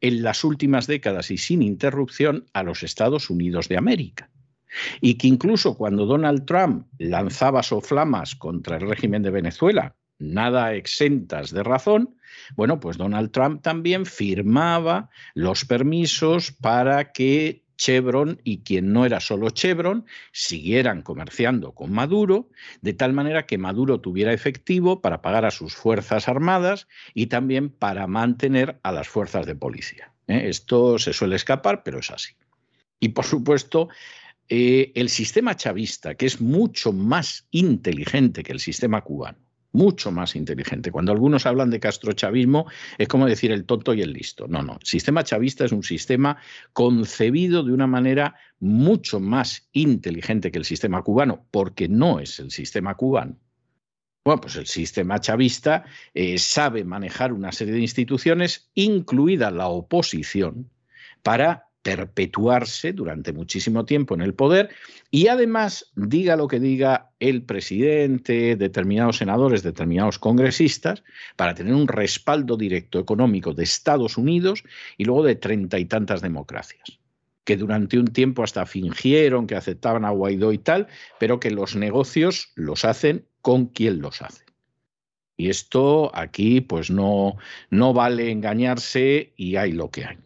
[0.01, 4.31] en las últimas décadas y sin interrupción a los Estados Unidos de América.
[4.99, 11.51] Y que incluso cuando Donald Trump lanzaba soflamas contra el régimen de Venezuela, nada exentas
[11.51, 12.15] de razón,
[12.55, 19.19] bueno, pues Donald Trump también firmaba los permisos para que Chevron y quien no era
[19.19, 22.49] solo Chevron siguieran comerciando con Maduro,
[22.81, 27.69] de tal manera que Maduro tuviera efectivo para pagar a sus Fuerzas Armadas y también
[27.69, 30.13] para mantener a las fuerzas de policía.
[30.27, 30.49] ¿eh?
[30.49, 32.33] Esto se suele escapar, pero es así.
[32.99, 33.89] Y por supuesto,
[34.49, 39.37] eh, el sistema chavista, que es mucho más inteligente que el sistema cubano,
[39.77, 40.91] mucho más inteligente.
[40.91, 42.65] Cuando algunos hablan de castrochavismo,
[42.97, 44.47] es como decir el tonto y el listo.
[44.47, 44.73] No, no.
[44.81, 46.37] El sistema chavista es un sistema
[46.73, 52.49] concebido de una manera mucho más inteligente que el sistema cubano, porque no es el
[52.49, 53.37] sistema cubano.
[54.25, 55.85] Bueno, pues el sistema chavista
[56.15, 60.71] eh, sabe manejar una serie de instituciones, incluida la oposición,
[61.21, 64.71] para perpetuarse durante muchísimo tiempo en el poder
[65.09, 71.05] y además, diga lo que diga el presidente, determinados senadores, determinados congresistas,
[71.37, 74.65] para tener un respaldo directo económico de Estados Unidos
[74.97, 76.99] y luego de treinta y tantas democracias
[77.45, 81.77] que durante un tiempo hasta fingieron que aceptaban a Guaidó y tal, pero que los
[81.77, 84.43] negocios los hacen con quien los hace.
[85.37, 87.37] Y esto aquí pues no,
[87.69, 90.17] no vale engañarse y hay lo que hay.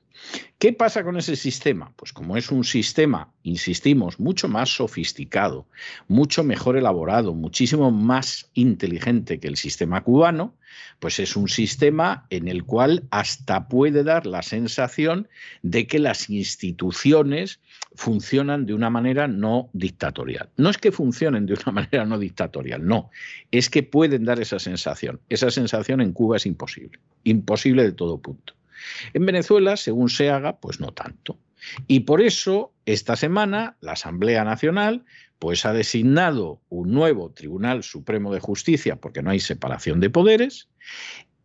[0.61, 1.91] ¿Qué pasa con ese sistema?
[1.95, 5.67] Pues como es un sistema, insistimos, mucho más sofisticado,
[6.07, 10.53] mucho mejor elaborado, muchísimo más inteligente que el sistema cubano,
[10.99, 15.27] pues es un sistema en el cual hasta puede dar la sensación
[15.63, 17.59] de que las instituciones
[17.95, 20.49] funcionan de una manera no dictatorial.
[20.57, 23.09] No es que funcionen de una manera no dictatorial, no,
[23.49, 25.19] es que pueden dar esa sensación.
[25.29, 28.53] Esa sensación en Cuba es imposible, imposible de todo punto.
[29.13, 31.37] En Venezuela, según se haga, pues no tanto.
[31.87, 35.05] Y por eso, esta semana, la Asamblea Nacional
[35.41, 40.69] pues ha designado un nuevo Tribunal Supremo de Justicia, porque no hay separación de poderes.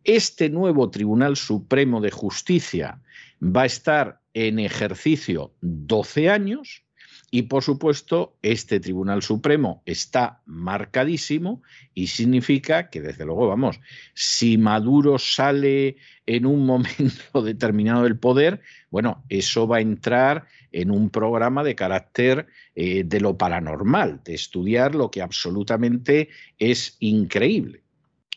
[0.03, 3.01] Este nuevo Tribunal Supremo de Justicia
[3.41, 6.83] va a estar en ejercicio 12 años,
[7.29, 11.61] y por supuesto, este Tribunal Supremo está marcadísimo
[11.93, 13.81] y significa que, desde luego, vamos,
[14.13, 20.89] si Maduro sale en un momento determinado del poder, bueno, eso va a entrar en
[20.89, 27.81] un programa de carácter eh, de lo paranormal, de estudiar lo que absolutamente es increíble,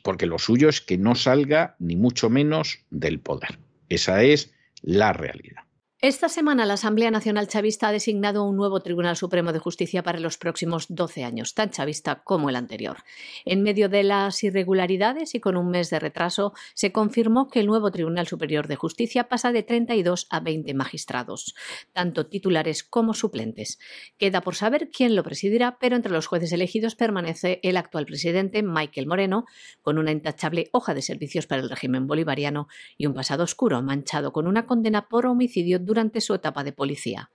[0.03, 3.59] porque lo suyo es que no salga ni mucho menos del poder.
[3.89, 5.63] Esa es la realidad.
[6.03, 10.19] Esta semana la Asamblea Nacional Chavista ha designado un nuevo Tribunal Supremo de Justicia para
[10.19, 13.05] los próximos 12 años, tan chavista como el anterior.
[13.45, 17.67] En medio de las irregularidades y con un mes de retraso, se confirmó que el
[17.67, 21.55] nuevo Tribunal Superior de Justicia pasa de 32 a 20 magistrados,
[21.93, 23.79] tanto titulares como suplentes.
[24.17, 28.63] Queda por saber quién lo presidirá, pero entre los jueces elegidos permanece el actual presidente,
[28.63, 29.45] Michael Moreno,
[29.83, 34.33] con una intachable hoja de servicios para el régimen bolivariano y un pasado oscuro manchado
[34.33, 37.31] con una condena por homicidio durante su etapa de policía.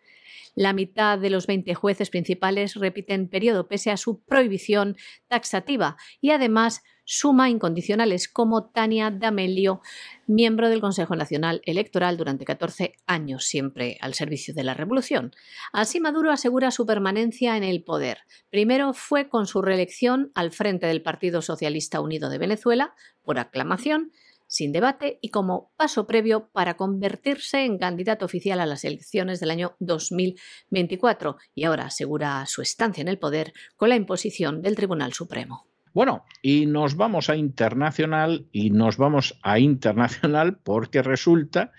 [0.56, 4.96] La mitad de los 20 jueces principales repiten periodo pese a su prohibición
[5.28, 9.82] taxativa y además suma incondicionales como Tania D'Amelio,
[10.26, 15.34] miembro del Consejo Nacional Electoral durante 14 años, siempre al servicio de la revolución.
[15.74, 18.20] Así Maduro asegura su permanencia en el poder.
[18.50, 24.14] Primero fue con su reelección al frente del Partido Socialista Unido de Venezuela, por aclamación,
[24.48, 29.52] sin debate y como paso previo para convertirse en candidato oficial a las elecciones del
[29.52, 35.14] año 2024 y ahora asegura su estancia en el poder con la imposición del Tribunal
[35.14, 35.68] Supremo.
[35.94, 41.72] Bueno, y nos vamos a internacional y nos vamos a internacional porque resulta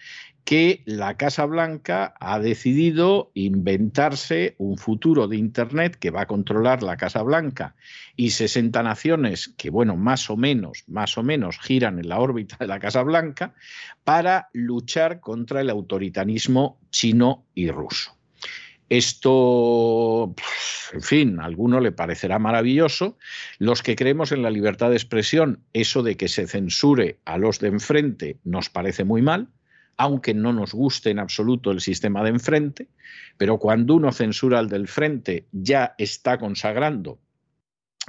[0.47, 6.85] que la Casa Blanca ha decidido inventarse un futuro de Internet que va a controlar
[6.85, 7.75] la Casa Blanca
[8.15, 12.57] y 60 naciones que, bueno, más o menos, más o menos giran en la órbita
[12.61, 13.55] de la Casa Blanca
[14.05, 18.17] para luchar contra el autoritarismo chino y ruso.
[18.89, 20.33] Esto,
[20.93, 23.19] en fin, a alguno le parecerá maravilloso.
[23.59, 27.59] Los que creemos en la libertad de expresión, eso de que se censure a los
[27.59, 29.49] de enfrente nos parece muy mal
[29.97, 32.89] aunque no nos guste en absoluto el sistema de enfrente,
[33.37, 37.19] pero cuando uno censura al del frente ya está consagrando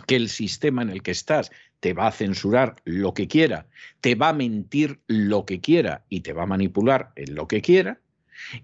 [0.05, 3.67] que el sistema en el que estás te va a censurar lo que quiera,
[4.01, 7.61] te va a mentir lo que quiera y te va a manipular en lo que
[7.61, 7.99] quiera,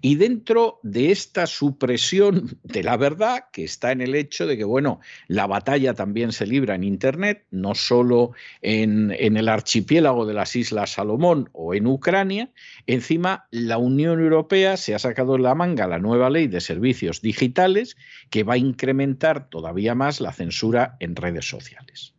[0.00, 4.64] y dentro de esta supresión de la verdad, que está en el hecho de que,
[4.64, 10.34] bueno, la batalla también se libra en Internet, no solo en, en el archipiélago de
[10.34, 12.50] las Islas Salomón o en Ucrania,
[12.86, 17.20] encima la Unión Europea se ha sacado en la manga la nueva ley de servicios
[17.20, 17.96] digitales
[18.30, 22.14] que va a incrementar todavía más la censura en redes sociales.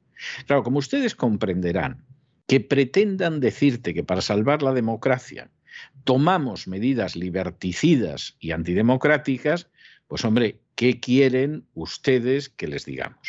[0.46, 2.06] Claro, como ustedes comprenderán,
[2.48, 5.50] que pretendan decirte que para salvar la democracia
[6.04, 9.70] tomamos medidas liberticidas y antidemocráticas,
[10.08, 13.28] pues hombre, ¿qué quieren ustedes que les digamos?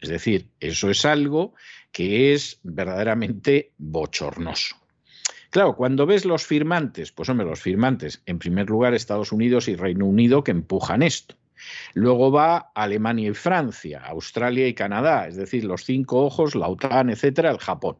[0.00, 1.54] Es decir, eso es algo
[1.92, 4.76] que es verdaderamente bochornoso.
[5.50, 9.76] Claro, cuando ves los firmantes, pues hombre, los firmantes, en primer lugar Estados Unidos y
[9.76, 11.36] Reino Unido que empujan esto.
[11.94, 17.10] Luego va Alemania y Francia, Australia y Canadá, es decir, los cinco ojos, la OTAN,
[17.10, 17.98] etcétera, el Japón.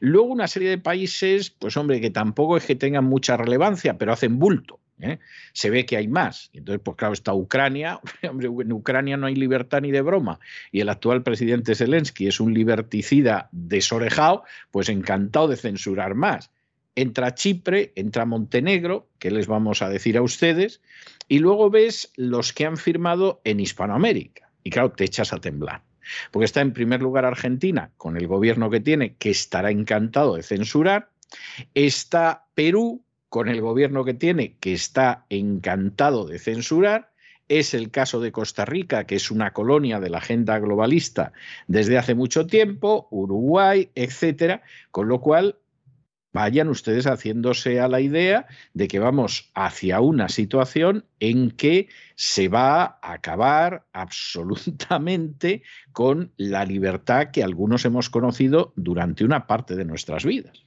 [0.00, 4.12] Luego una serie de países, pues hombre, que tampoco es que tengan mucha relevancia, pero
[4.12, 4.80] hacen bulto.
[5.00, 5.18] ¿eh?
[5.52, 6.50] Se ve que hay más.
[6.52, 8.00] Entonces, pues claro, está Ucrania.
[8.28, 10.40] Hombre, en Ucrania no hay libertad ni de broma.
[10.70, 16.50] Y el actual presidente Zelensky es un liberticida desorejado, pues encantado de censurar más
[16.94, 20.80] entra Chipre, entra Montenegro, que les vamos a decir a ustedes,
[21.28, 24.50] y luego ves los que han firmado en Hispanoamérica.
[24.62, 25.82] Y claro, te echas a temblar.
[26.30, 30.42] Porque está en primer lugar Argentina, con el gobierno que tiene, que estará encantado de
[30.42, 31.10] censurar.
[31.74, 37.10] Está Perú, con el gobierno que tiene, que está encantado de censurar.
[37.48, 41.32] Es el caso de Costa Rica, que es una colonia de la agenda globalista
[41.66, 45.56] desde hace mucho tiempo, Uruguay, etcétera, con lo cual
[46.32, 52.48] vayan ustedes haciéndose a la idea de que vamos hacia una situación en que se
[52.48, 55.62] va a acabar absolutamente
[55.92, 60.64] con la libertad que algunos hemos conocido durante una parte de nuestras vidas.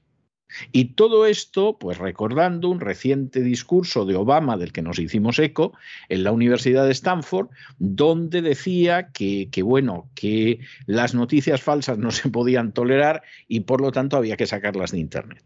[0.71, 5.73] Y todo esto, pues recordando un reciente discurso de Obama del que nos hicimos eco
[6.07, 12.29] en la Universidad de Stanford, donde decía que, bueno, que las noticias falsas no se
[12.29, 15.43] podían tolerar y por lo tanto había que sacarlas de Internet.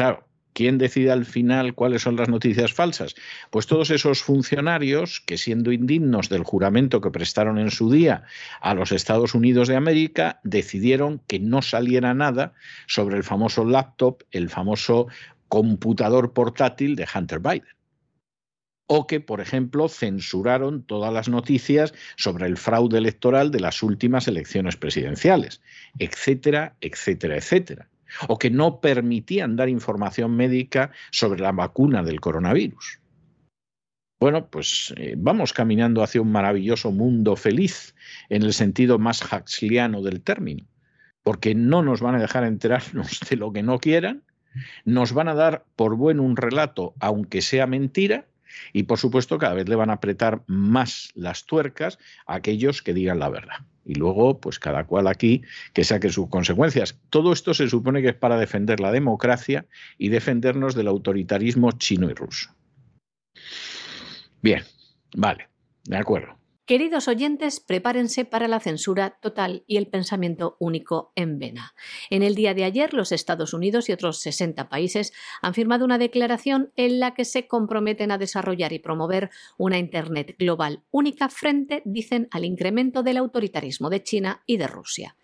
[0.00, 3.16] Claro, ¿quién decide al final cuáles son las noticias falsas?
[3.50, 8.24] Pues todos esos funcionarios que siendo indignos del juramento que prestaron en su día
[8.62, 12.54] a los Estados Unidos de América, decidieron que no saliera nada
[12.86, 15.08] sobre el famoso laptop, el famoso
[15.48, 17.76] computador portátil de Hunter Biden
[18.86, 24.28] o que, por ejemplo, censuraron todas las noticias sobre el fraude electoral de las últimas
[24.28, 25.60] elecciones presidenciales,
[25.98, 27.89] etcétera, etcétera, etcétera
[28.28, 33.00] o que no permitían dar información médica sobre la vacuna del coronavirus.
[34.20, 37.94] Bueno, pues eh, vamos caminando hacia un maravilloso mundo feliz
[38.28, 40.66] en el sentido más huxleano del término,
[41.22, 44.22] porque no nos van a dejar enterarnos de lo que no quieran,
[44.84, 48.26] nos van a dar por bueno un relato, aunque sea mentira,
[48.72, 52.94] y por supuesto cada vez le van a apretar más las tuercas a aquellos que
[52.94, 55.42] digan la verdad y luego, pues cada cual aquí
[55.72, 56.98] que saque sus consecuencias.
[57.10, 59.66] Todo esto se supone que es para defender la democracia
[59.98, 62.50] y defendernos del autoritarismo chino y ruso.
[64.42, 64.62] Bien,
[65.16, 65.48] vale,
[65.84, 66.39] de acuerdo.
[66.70, 71.74] Queridos oyentes, prepárense para la censura total y el pensamiento único en vena.
[72.10, 75.12] En el día de ayer, los Estados Unidos y otros 60 países
[75.42, 80.36] han firmado una declaración en la que se comprometen a desarrollar y promover una Internet
[80.38, 85.16] global única frente, dicen, al incremento del autoritarismo de China y de Rusia.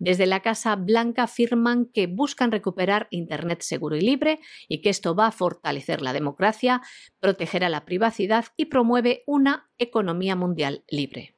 [0.00, 5.14] Desde la Casa Blanca afirman que buscan recuperar Internet seguro y libre y que esto
[5.14, 6.80] va a fortalecer la democracia,
[7.20, 11.36] protegerá la privacidad y promueve una economía mundial libre.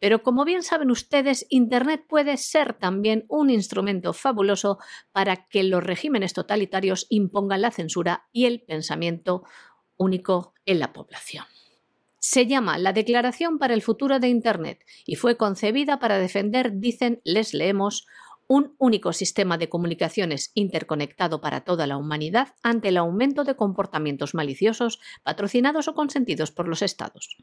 [0.00, 4.78] Pero como bien saben ustedes, Internet puede ser también un instrumento fabuloso
[5.12, 9.44] para que los regímenes totalitarios impongan la censura y el pensamiento
[9.96, 11.44] único en la población.
[12.20, 17.20] Se llama la Declaración para el Futuro de Internet y fue concebida para defender, dicen,
[17.24, 18.06] les leemos,
[18.50, 24.34] un único sistema de comunicaciones interconectado para toda la humanidad ante el aumento de comportamientos
[24.34, 27.36] maliciosos patrocinados o consentidos por los Estados.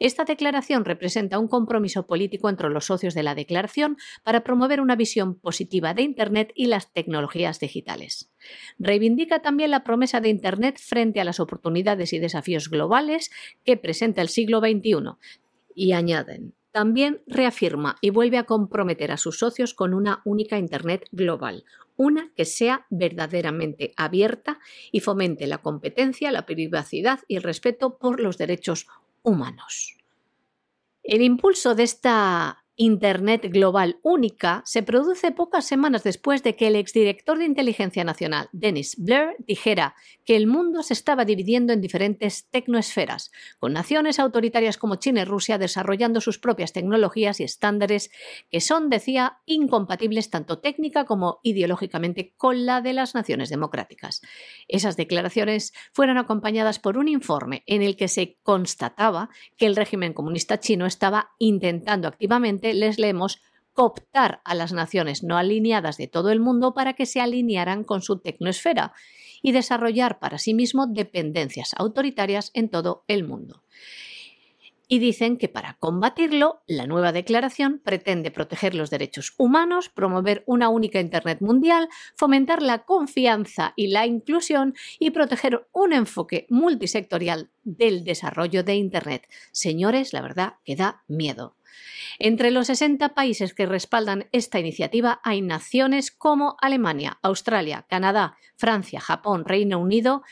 [0.00, 4.96] Esta declaración representa un compromiso político entre los socios de la declaración para promover una
[4.96, 8.30] visión positiva de Internet y las tecnologías digitales.
[8.78, 13.30] Reivindica también la promesa de Internet frente a las oportunidades y desafíos globales
[13.64, 15.16] que presenta el siglo XXI
[15.74, 21.08] y añaden también reafirma y vuelve a comprometer a sus socios con una única Internet
[21.12, 21.64] global,
[21.96, 24.58] una que sea verdaderamente abierta
[24.92, 28.86] y fomente la competencia, la privacidad y el respeto por los derechos
[29.22, 29.96] humanos.
[31.02, 36.76] El impulso de esta Internet global única se produce pocas semanas después de que el
[36.76, 42.48] exdirector de Inteligencia Nacional, Dennis Blair, dijera que el mundo se estaba dividiendo en diferentes
[42.48, 48.10] tecnoesferas, con naciones autoritarias como China y Rusia desarrollando sus propias tecnologías y estándares
[48.50, 54.22] que son, decía, incompatibles tanto técnica como ideológicamente con la de las naciones democráticas.
[54.68, 59.28] Esas declaraciones fueron acompañadas por un informe en el que se constataba
[59.58, 63.40] que el régimen comunista chino estaba intentando activamente les leemos
[63.72, 68.02] cooptar a las naciones no alineadas de todo el mundo para que se alinearan con
[68.02, 68.92] su tecnosfera
[69.42, 73.62] y desarrollar para sí mismo dependencias autoritarias en todo el mundo
[74.90, 80.68] y dicen que para combatirlo, la nueva declaración pretende proteger los derechos humanos, promover una
[80.68, 88.02] única Internet mundial, fomentar la confianza y la inclusión y proteger un enfoque multisectorial del
[88.02, 89.28] desarrollo de Internet.
[89.52, 91.54] Señores, la verdad que da miedo.
[92.18, 99.00] Entre los 60 países que respaldan esta iniciativa hay naciones como Alemania, Australia, Canadá, Francia,
[99.00, 100.22] Japón, Reino Unido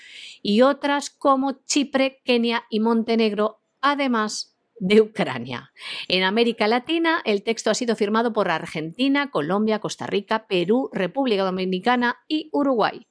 [0.42, 5.72] y otras como Chipre, Kenia y Montenegro, además de Ucrania.
[6.08, 11.44] En América Latina, el texto ha sido firmado por Argentina, Colombia, Costa Rica, Perú, República
[11.44, 13.06] Dominicana y Uruguay.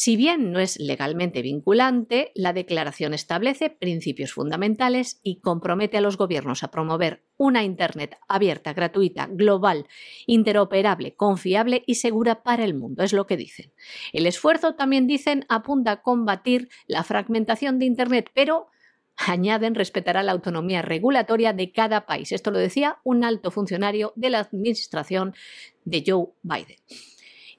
[0.00, 6.16] Si bien no es legalmente vinculante, la declaración establece principios fundamentales y compromete a los
[6.16, 9.88] gobiernos a promover una Internet abierta, gratuita, global,
[10.26, 13.72] interoperable, confiable y segura para el mundo, es lo que dicen.
[14.12, 18.68] El esfuerzo, también dicen, apunta a combatir la fragmentación de Internet, pero
[19.18, 22.32] añaden respetará la autonomía regulatoria de cada país.
[22.32, 25.34] Esto lo decía un alto funcionario de la administración
[25.84, 26.76] de Joe Biden.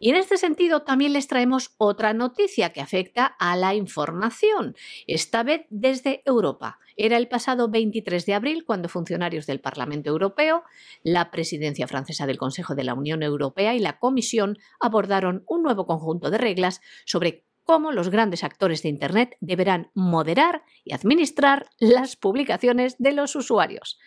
[0.01, 4.75] Y en este sentido también les traemos otra noticia que afecta a la información,
[5.07, 6.79] esta vez desde Europa.
[6.95, 10.63] Era el pasado 23 de abril cuando funcionarios del Parlamento Europeo,
[11.03, 15.85] la presidencia francesa del Consejo de la Unión Europea y la Comisión abordaron un nuevo
[15.85, 22.15] conjunto de reglas sobre cómo los grandes actores de Internet deberán moderar y administrar las
[22.15, 23.99] publicaciones de los usuarios.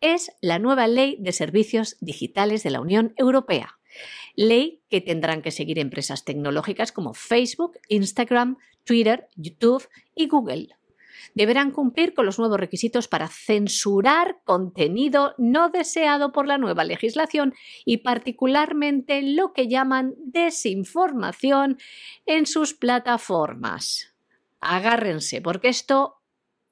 [0.00, 3.76] Es la nueva Ley de Servicios Digitales de la Unión Europea.
[4.36, 10.68] Ley que tendrán que seguir empresas tecnológicas como Facebook, Instagram, Twitter, YouTube y Google
[11.34, 17.54] deberán cumplir con los nuevos requisitos para censurar contenido no deseado por la nueva legislación
[17.84, 21.78] y particularmente lo que llaman desinformación
[22.26, 24.14] en sus plataformas.
[24.60, 26.16] Agárrense, porque esto,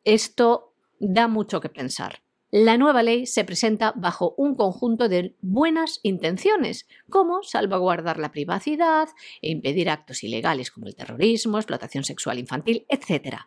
[0.05, 2.22] esto da mucho que pensar.
[2.51, 9.09] La nueva ley se presenta bajo un conjunto de buenas intenciones, como salvaguardar la privacidad
[9.42, 13.40] e impedir actos ilegales como el terrorismo, explotación sexual infantil, etc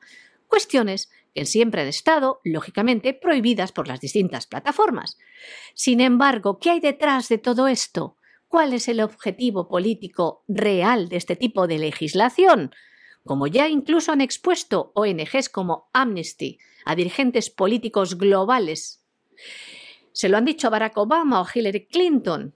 [0.50, 5.18] cuestiones que siempre han estado, lógicamente, prohibidas por las distintas plataformas.
[5.74, 8.18] Sin embargo, ¿qué hay detrás de todo esto?
[8.50, 12.72] ¿Cuál es el objetivo político real de este tipo de legislación?
[13.24, 19.06] Como ya incluso han expuesto ONGs como Amnesty a dirigentes políticos globales.
[20.12, 22.56] Se lo han dicho a Barack Obama o Hillary Clinton,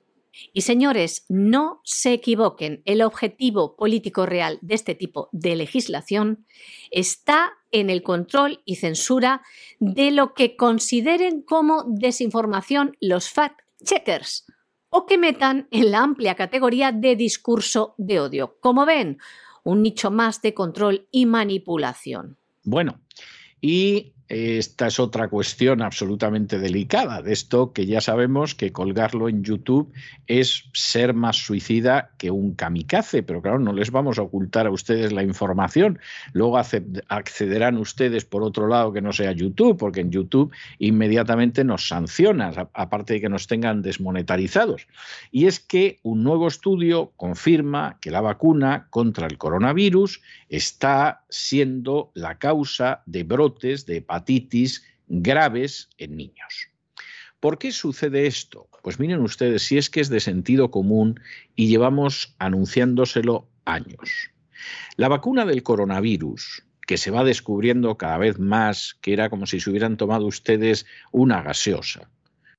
[0.52, 6.46] y señores, no se equivoquen, el objetivo político real de este tipo de legislación
[6.89, 9.41] está en el control y censura
[9.80, 14.45] de lo que consideren como desinformación los fact-checkers
[14.89, 18.57] o que metan en la amplia categoría de discurso de odio.
[18.61, 19.17] Como ven,
[19.63, 22.38] un nicho más de control y manipulación.
[22.63, 23.01] Bueno,
[23.59, 29.44] y esta es otra cuestión absolutamente delicada de esto que ya sabemos que colgarlo en
[29.44, 29.94] YouTube
[30.28, 34.72] es ser más suicida que un kamikaze, pero claro, no les vamos a ocultar a
[34.72, 36.00] ustedes la información.
[36.32, 41.88] Luego accederán ustedes por otro lado que no sea YouTube, porque en YouTube inmediatamente nos
[41.88, 44.88] sancionan, aparte de que nos tengan desmonetarizados.
[45.32, 52.12] Y es que un nuevo estudio confirma que la vacuna contra el coronavirus está siendo
[52.14, 54.22] la causa de brotes de hepatitis
[55.07, 56.69] graves en niños.
[57.39, 58.69] ¿Por qué sucede esto?
[58.84, 61.19] Pues miren ustedes, si es que es de sentido común
[61.55, 64.32] y llevamos anunciándoselo años.
[64.95, 69.59] La vacuna del coronavirus, que se va descubriendo cada vez más que era como si
[69.59, 72.09] se hubieran tomado ustedes una gaseosa.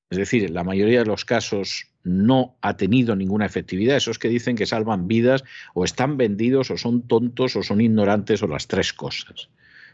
[0.09, 3.97] Es decir, en la mayoría de los casos no ha tenido ninguna efectividad.
[3.97, 5.43] Esos que dicen que salvan vidas
[5.73, 9.49] o están vendidos o son tontos o son ignorantes o las tres cosas.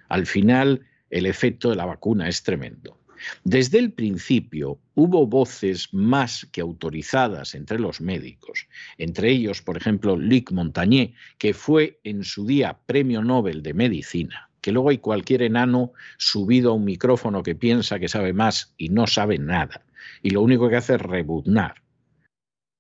[0.09, 2.97] Al final, el efecto de la vacuna es tremendo.
[3.43, 10.15] Desde el principio hubo voces más que autorizadas entre los médicos, entre ellos, por ejemplo,
[10.15, 15.43] Luc Montagnier, que fue en su día Premio Nobel de Medicina, que luego hay cualquier
[15.43, 19.85] enano subido a un micrófono que piensa que sabe más y no sabe nada,
[20.23, 21.75] y lo único que hace es rebuznar,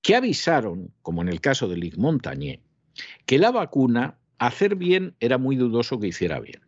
[0.01, 2.61] que avisaron, como en el caso de Luc Montagnier,
[3.27, 6.61] que la vacuna, hacer bien era muy dudoso que hiciera bien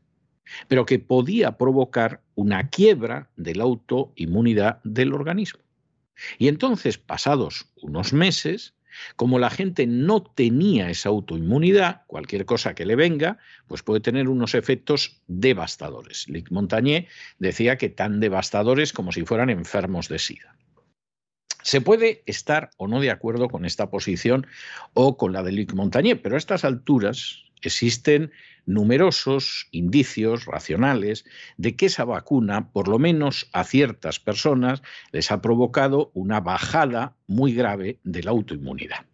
[0.67, 5.61] pero que podía provocar una quiebra de la autoinmunidad del organismo.
[6.37, 8.73] Y entonces, pasados unos meses,
[9.15, 14.29] como la gente no tenía esa autoinmunidad, cualquier cosa que le venga, pues puede tener
[14.29, 16.27] unos efectos devastadores.
[16.29, 17.07] Luc Montagnier
[17.39, 20.55] decía que tan devastadores como si fueran enfermos de SIDA.
[21.63, 24.45] Se puede estar o no de acuerdo con esta posición
[24.93, 28.31] o con la de Luc Montagnier, pero a estas alturas existen
[28.65, 31.25] numerosos indicios racionales
[31.57, 37.15] de que esa vacuna, por lo menos a ciertas personas, les ha provocado una bajada
[37.27, 39.05] muy grave de la autoinmunidad.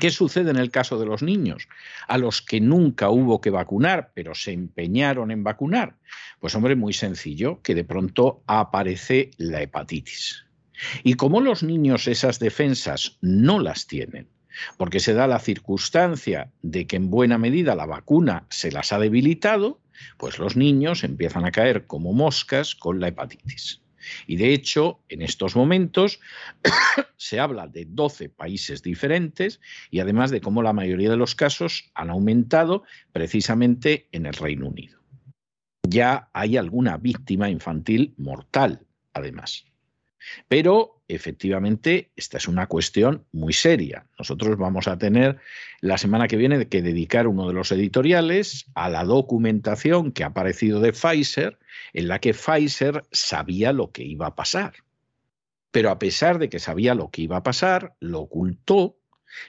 [0.00, 1.68] ¿Qué sucede en el caso de los niños?
[2.08, 5.96] A los que nunca hubo que vacunar, pero se empeñaron en vacunar.
[6.40, 10.47] Pues hombre, muy sencillo, que de pronto aparece la hepatitis.
[11.02, 14.28] Y como los niños esas defensas no las tienen,
[14.76, 18.98] porque se da la circunstancia de que en buena medida la vacuna se las ha
[18.98, 19.80] debilitado,
[20.16, 23.82] pues los niños empiezan a caer como moscas con la hepatitis.
[24.26, 26.20] Y de hecho, en estos momentos
[27.16, 29.60] se habla de 12 países diferentes
[29.90, 34.68] y además de cómo la mayoría de los casos han aumentado precisamente en el Reino
[34.68, 34.98] Unido.
[35.86, 39.64] Ya hay alguna víctima infantil mortal, además.
[40.48, 44.06] Pero efectivamente esta es una cuestión muy seria.
[44.18, 45.38] Nosotros vamos a tener
[45.80, 50.28] la semana que viene que dedicar uno de los editoriales a la documentación que ha
[50.28, 51.58] aparecido de Pfizer,
[51.92, 54.74] en la que Pfizer sabía lo que iba a pasar.
[55.70, 58.98] Pero a pesar de que sabía lo que iba a pasar, lo ocultó,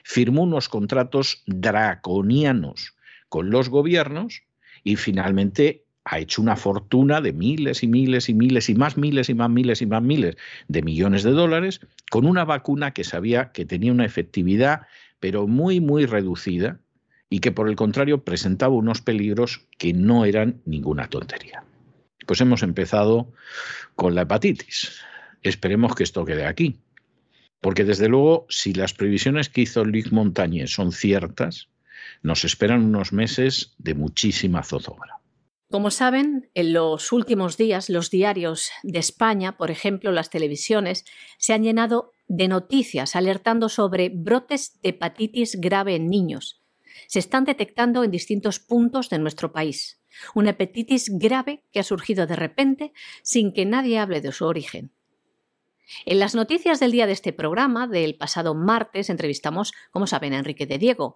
[0.04, 2.94] firmó unos contratos draconianos
[3.28, 4.42] con los gobiernos
[4.84, 9.28] y finalmente ha hecho una fortuna de miles y miles y miles y más miles
[9.28, 10.36] y más miles y más miles
[10.66, 11.80] de millones de dólares
[12.10, 14.82] con una vacuna que sabía que tenía una efectividad
[15.20, 16.80] pero muy muy reducida
[17.28, 21.62] y que por el contrario presentaba unos peligros que no eran ninguna tontería.
[22.26, 23.32] Pues hemos empezado
[23.94, 25.00] con la hepatitis.
[25.44, 26.80] Esperemos que esto quede aquí.
[27.60, 31.68] Porque desde luego, si las previsiones que hizo Luc Montañez son ciertas,
[32.22, 35.19] nos esperan unos meses de muchísima zozobra.
[35.70, 41.04] Como saben, en los últimos días los diarios de España, por ejemplo las televisiones,
[41.38, 46.60] se han llenado de noticias alertando sobre brotes de hepatitis grave en niños.
[47.06, 50.00] Se están detectando en distintos puntos de nuestro país.
[50.34, 52.92] Una hepatitis grave que ha surgido de repente
[53.22, 54.90] sin que nadie hable de su origen.
[56.04, 60.38] En las noticias del día de este programa, del pasado martes, entrevistamos, como saben, a
[60.38, 61.14] Enrique de Diego,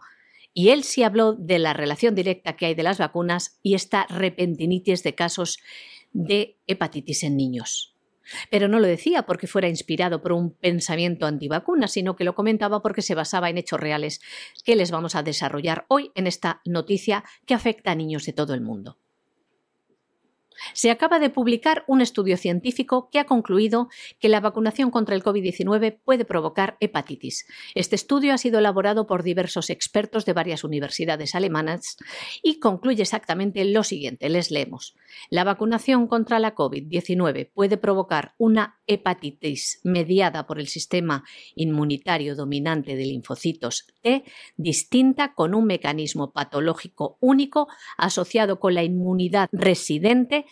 [0.55, 4.07] y él sí habló de la relación directa que hay de las vacunas y esta
[4.09, 5.59] repentinitis de casos
[6.13, 7.97] de hepatitis en niños.
[8.51, 12.81] Pero no lo decía porque fuera inspirado por un pensamiento antivacuna, sino que lo comentaba
[12.81, 14.21] porque se basaba en hechos reales
[14.65, 18.55] que les vamos a desarrollar hoy en esta noticia que afecta a niños de todo
[18.55, 18.99] el mundo.
[20.73, 23.89] Se acaba de publicar un estudio científico que ha concluido
[24.19, 27.47] que la vacunación contra el COVID-19 puede provocar hepatitis.
[27.75, 31.97] Este estudio ha sido elaborado por diversos expertos de varias universidades alemanas
[32.43, 34.29] y concluye exactamente lo siguiente.
[34.29, 34.95] Les leemos.
[35.31, 41.25] La vacunación contra la COVID-19 puede provocar una hepatitis mediada por el sistema
[41.55, 44.25] inmunitario dominante de linfocitos T,
[44.57, 50.44] distinta con un mecanismo patológico único asociado con la inmunidad residente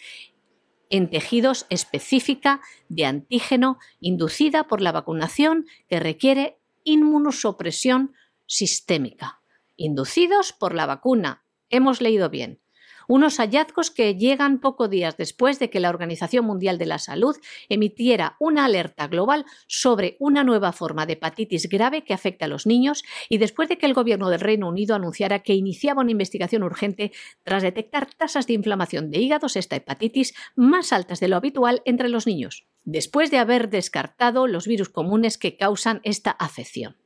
[0.91, 8.15] en tejidos específica de antígeno inducida por la vacunación que requiere inmunosupresión
[8.47, 9.41] sistémica.
[9.77, 11.45] Inducidos por la vacuna.
[11.71, 12.62] Hemos leído bien
[13.09, 17.37] unos hallazgos que llegan pocos días después de que la Organización Mundial de la Salud
[17.69, 22.67] emitiera una alerta global sobre una nueva forma de hepatitis grave que afecta a los
[22.67, 26.63] niños y después de que el gobierno del Reino Unido anunciara que iniciaba una investigación
[26.63, 31.83] urgente tras detectar tasas de inflamación de hígados, esta hepatitis, más altas de lo habitual
[31.85, 37.02] entre los niños, después de haber descartado los virus comunes que causan esta afección.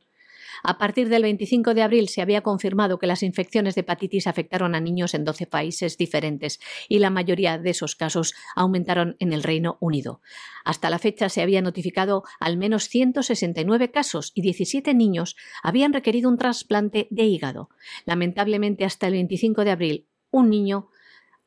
[0.69, 4.75] A partir del 25 de abril se había confirmado que las infecciones de hepatitis afectaron
[4.75, 6.59] a niños en 12 países diferentes
[6.89, 10.21] y la mayoría de esos casos aumentaron en el Reino Unido.
[10.65, 16.29] Hasta la fecha se había notificado al menos 169 casos y 17 niños habían requerido
[16.29, 17.69] un trasplante de hígado.
[18.05, 20.89] Lamentablemente, hasta el 25 de abril, un niño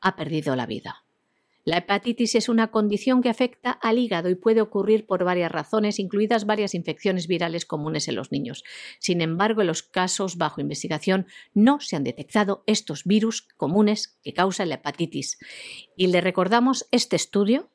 [0.00, 1.04] ha perdido la vida.
[1.70, 6.00] La hepatitis es una condición que afecta al hígado y puede ocurrir por varias razones,
[6.00, 8.64] incluidas varias infecciones virales comunes en los niños.
[8.98, 14.34] Sin embargo, en los casos bajo investigación no se han detectado estos virus comunes que
[14.34, 15.38] causan la hepatitis.
[15.94, 17.70] Y le recordamos este estudio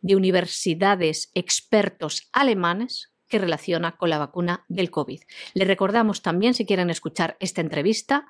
[0.00, 5.20] de universidades expertos alemanes que relaciona con la vacuna del COVID.
[5.54, 8.26] Le recordamos también, si quieren escuchar esta entrevista,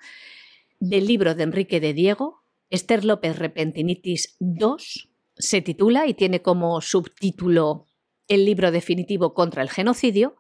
[0.80, 6.80] del libro de Enrique de Diego, Esther López Repentinitis 2 se titula y tiene como
[6.80, 7.86] subtítulo
[8.26, 10.36] El libro definitivo contra el genocidio,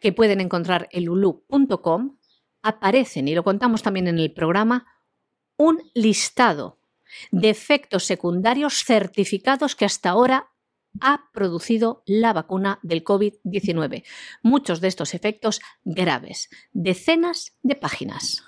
[0.00, 2.18] que pueden encontrar en lulu.com.
[2.62, 4.86] Aparecen, y lo contamos también en el programa,
[5.56, 6.78] un listado
[7.30, 10.50] de efectos secundarios certificados que hasta ahora
[11.00, 14.04] ha producido la vacuna del COVID-19.
[14.42, 16.50] Muchos de estos efectos graves.
[16.72, 18.44] Decenas de páginas.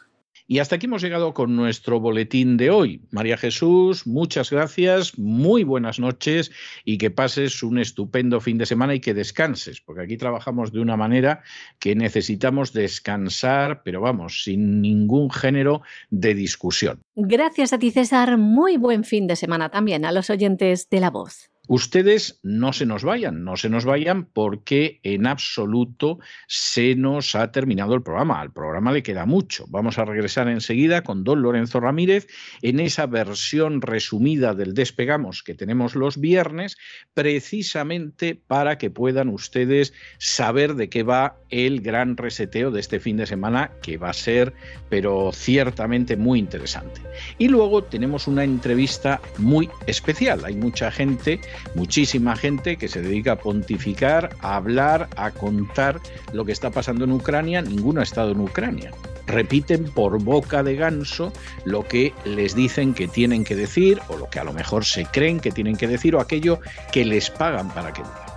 [0.53, 3.00] Y hasta aquí hemos llegado con nuestro boletín de hoy.
[3.11, 6.50] María Jesús, muchas gracias, muy buenas noches
[6.84, 10.80] y que pases un estupendo fin de semana y que descanses, porque aquí trabajamos de
[10.80, 11.42] una manera
[11.78, 15.80] que necesitamos descansar, pero vamos, sin ningún género
[16.11, 17.00] de discusión.
[17.16, 18.36] Gracias a ti, César.
[18.36, 21.51] Muy buen fin de semana también a los oyentes de La Voz.
[21.68, 27.52] Ustedes no se nos vayan, no se nos vayan porque en absoluto se nos ha
[27.52, 28.40] terminado el programa.
[28.40, 29.66] Al programa le queda mucho.
[29.68, 32.26] Vamos a regresar enseguida con don Lorenzo Ramírez
[32.62, 36.76] en esa versión resumida del Despegamos que tenemos los viernes,
[37.14, 43.18] precisamente para que puedan ustedes saber de qué va el gran reseteo de este fin
[43.18, 44.52] de semana, que va a ser,
[44.88, 47.00] pero ciertamente muy interesante.
[47.38, 50.44] Y luego tenemos una entrevista muy especial.
[50.44, 51.40] Hay mucha gente
[51.74, 56.00] muchísima gente que se dedica a pontificar, a hablar, a contar
[56.32, 57.62] lo que está pasando en Ucrania.
[57.62, 58.92] Ninguno ha estado en Ucrania.
[59.26, 61.32] Repiten por boca de ganso
[61.64, 65.07] lo que les dicen que tienen que decir o lo que a lo mejor se
[65.07, 68.32] creen que tienen que decir o aquello que les pagan para que digan.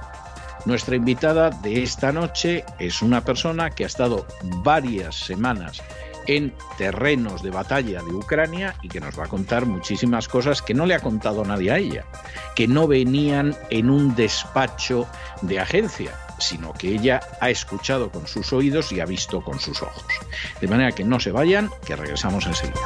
[0.66, 4.26] Nuestra invitada de esta noche es una persona que ha estado
[4.64, 5.84] varias semanas
[6.28, 10.74] en terrenos de batalla de Ucrania y que nos va a contar muchísimas cosas que
[10.74, 12.06] no le ha contado nadie a ella,
[12.56, 15.08] que no venían en un despacho
[15.42, 19.82] de agencia, sino que ella ha escuchado con sus oídos y ha visto con sus
[19.82, 20.06] ojos.
[20.62, 22.82] De manera que no se vayan, que regresamos enseguida.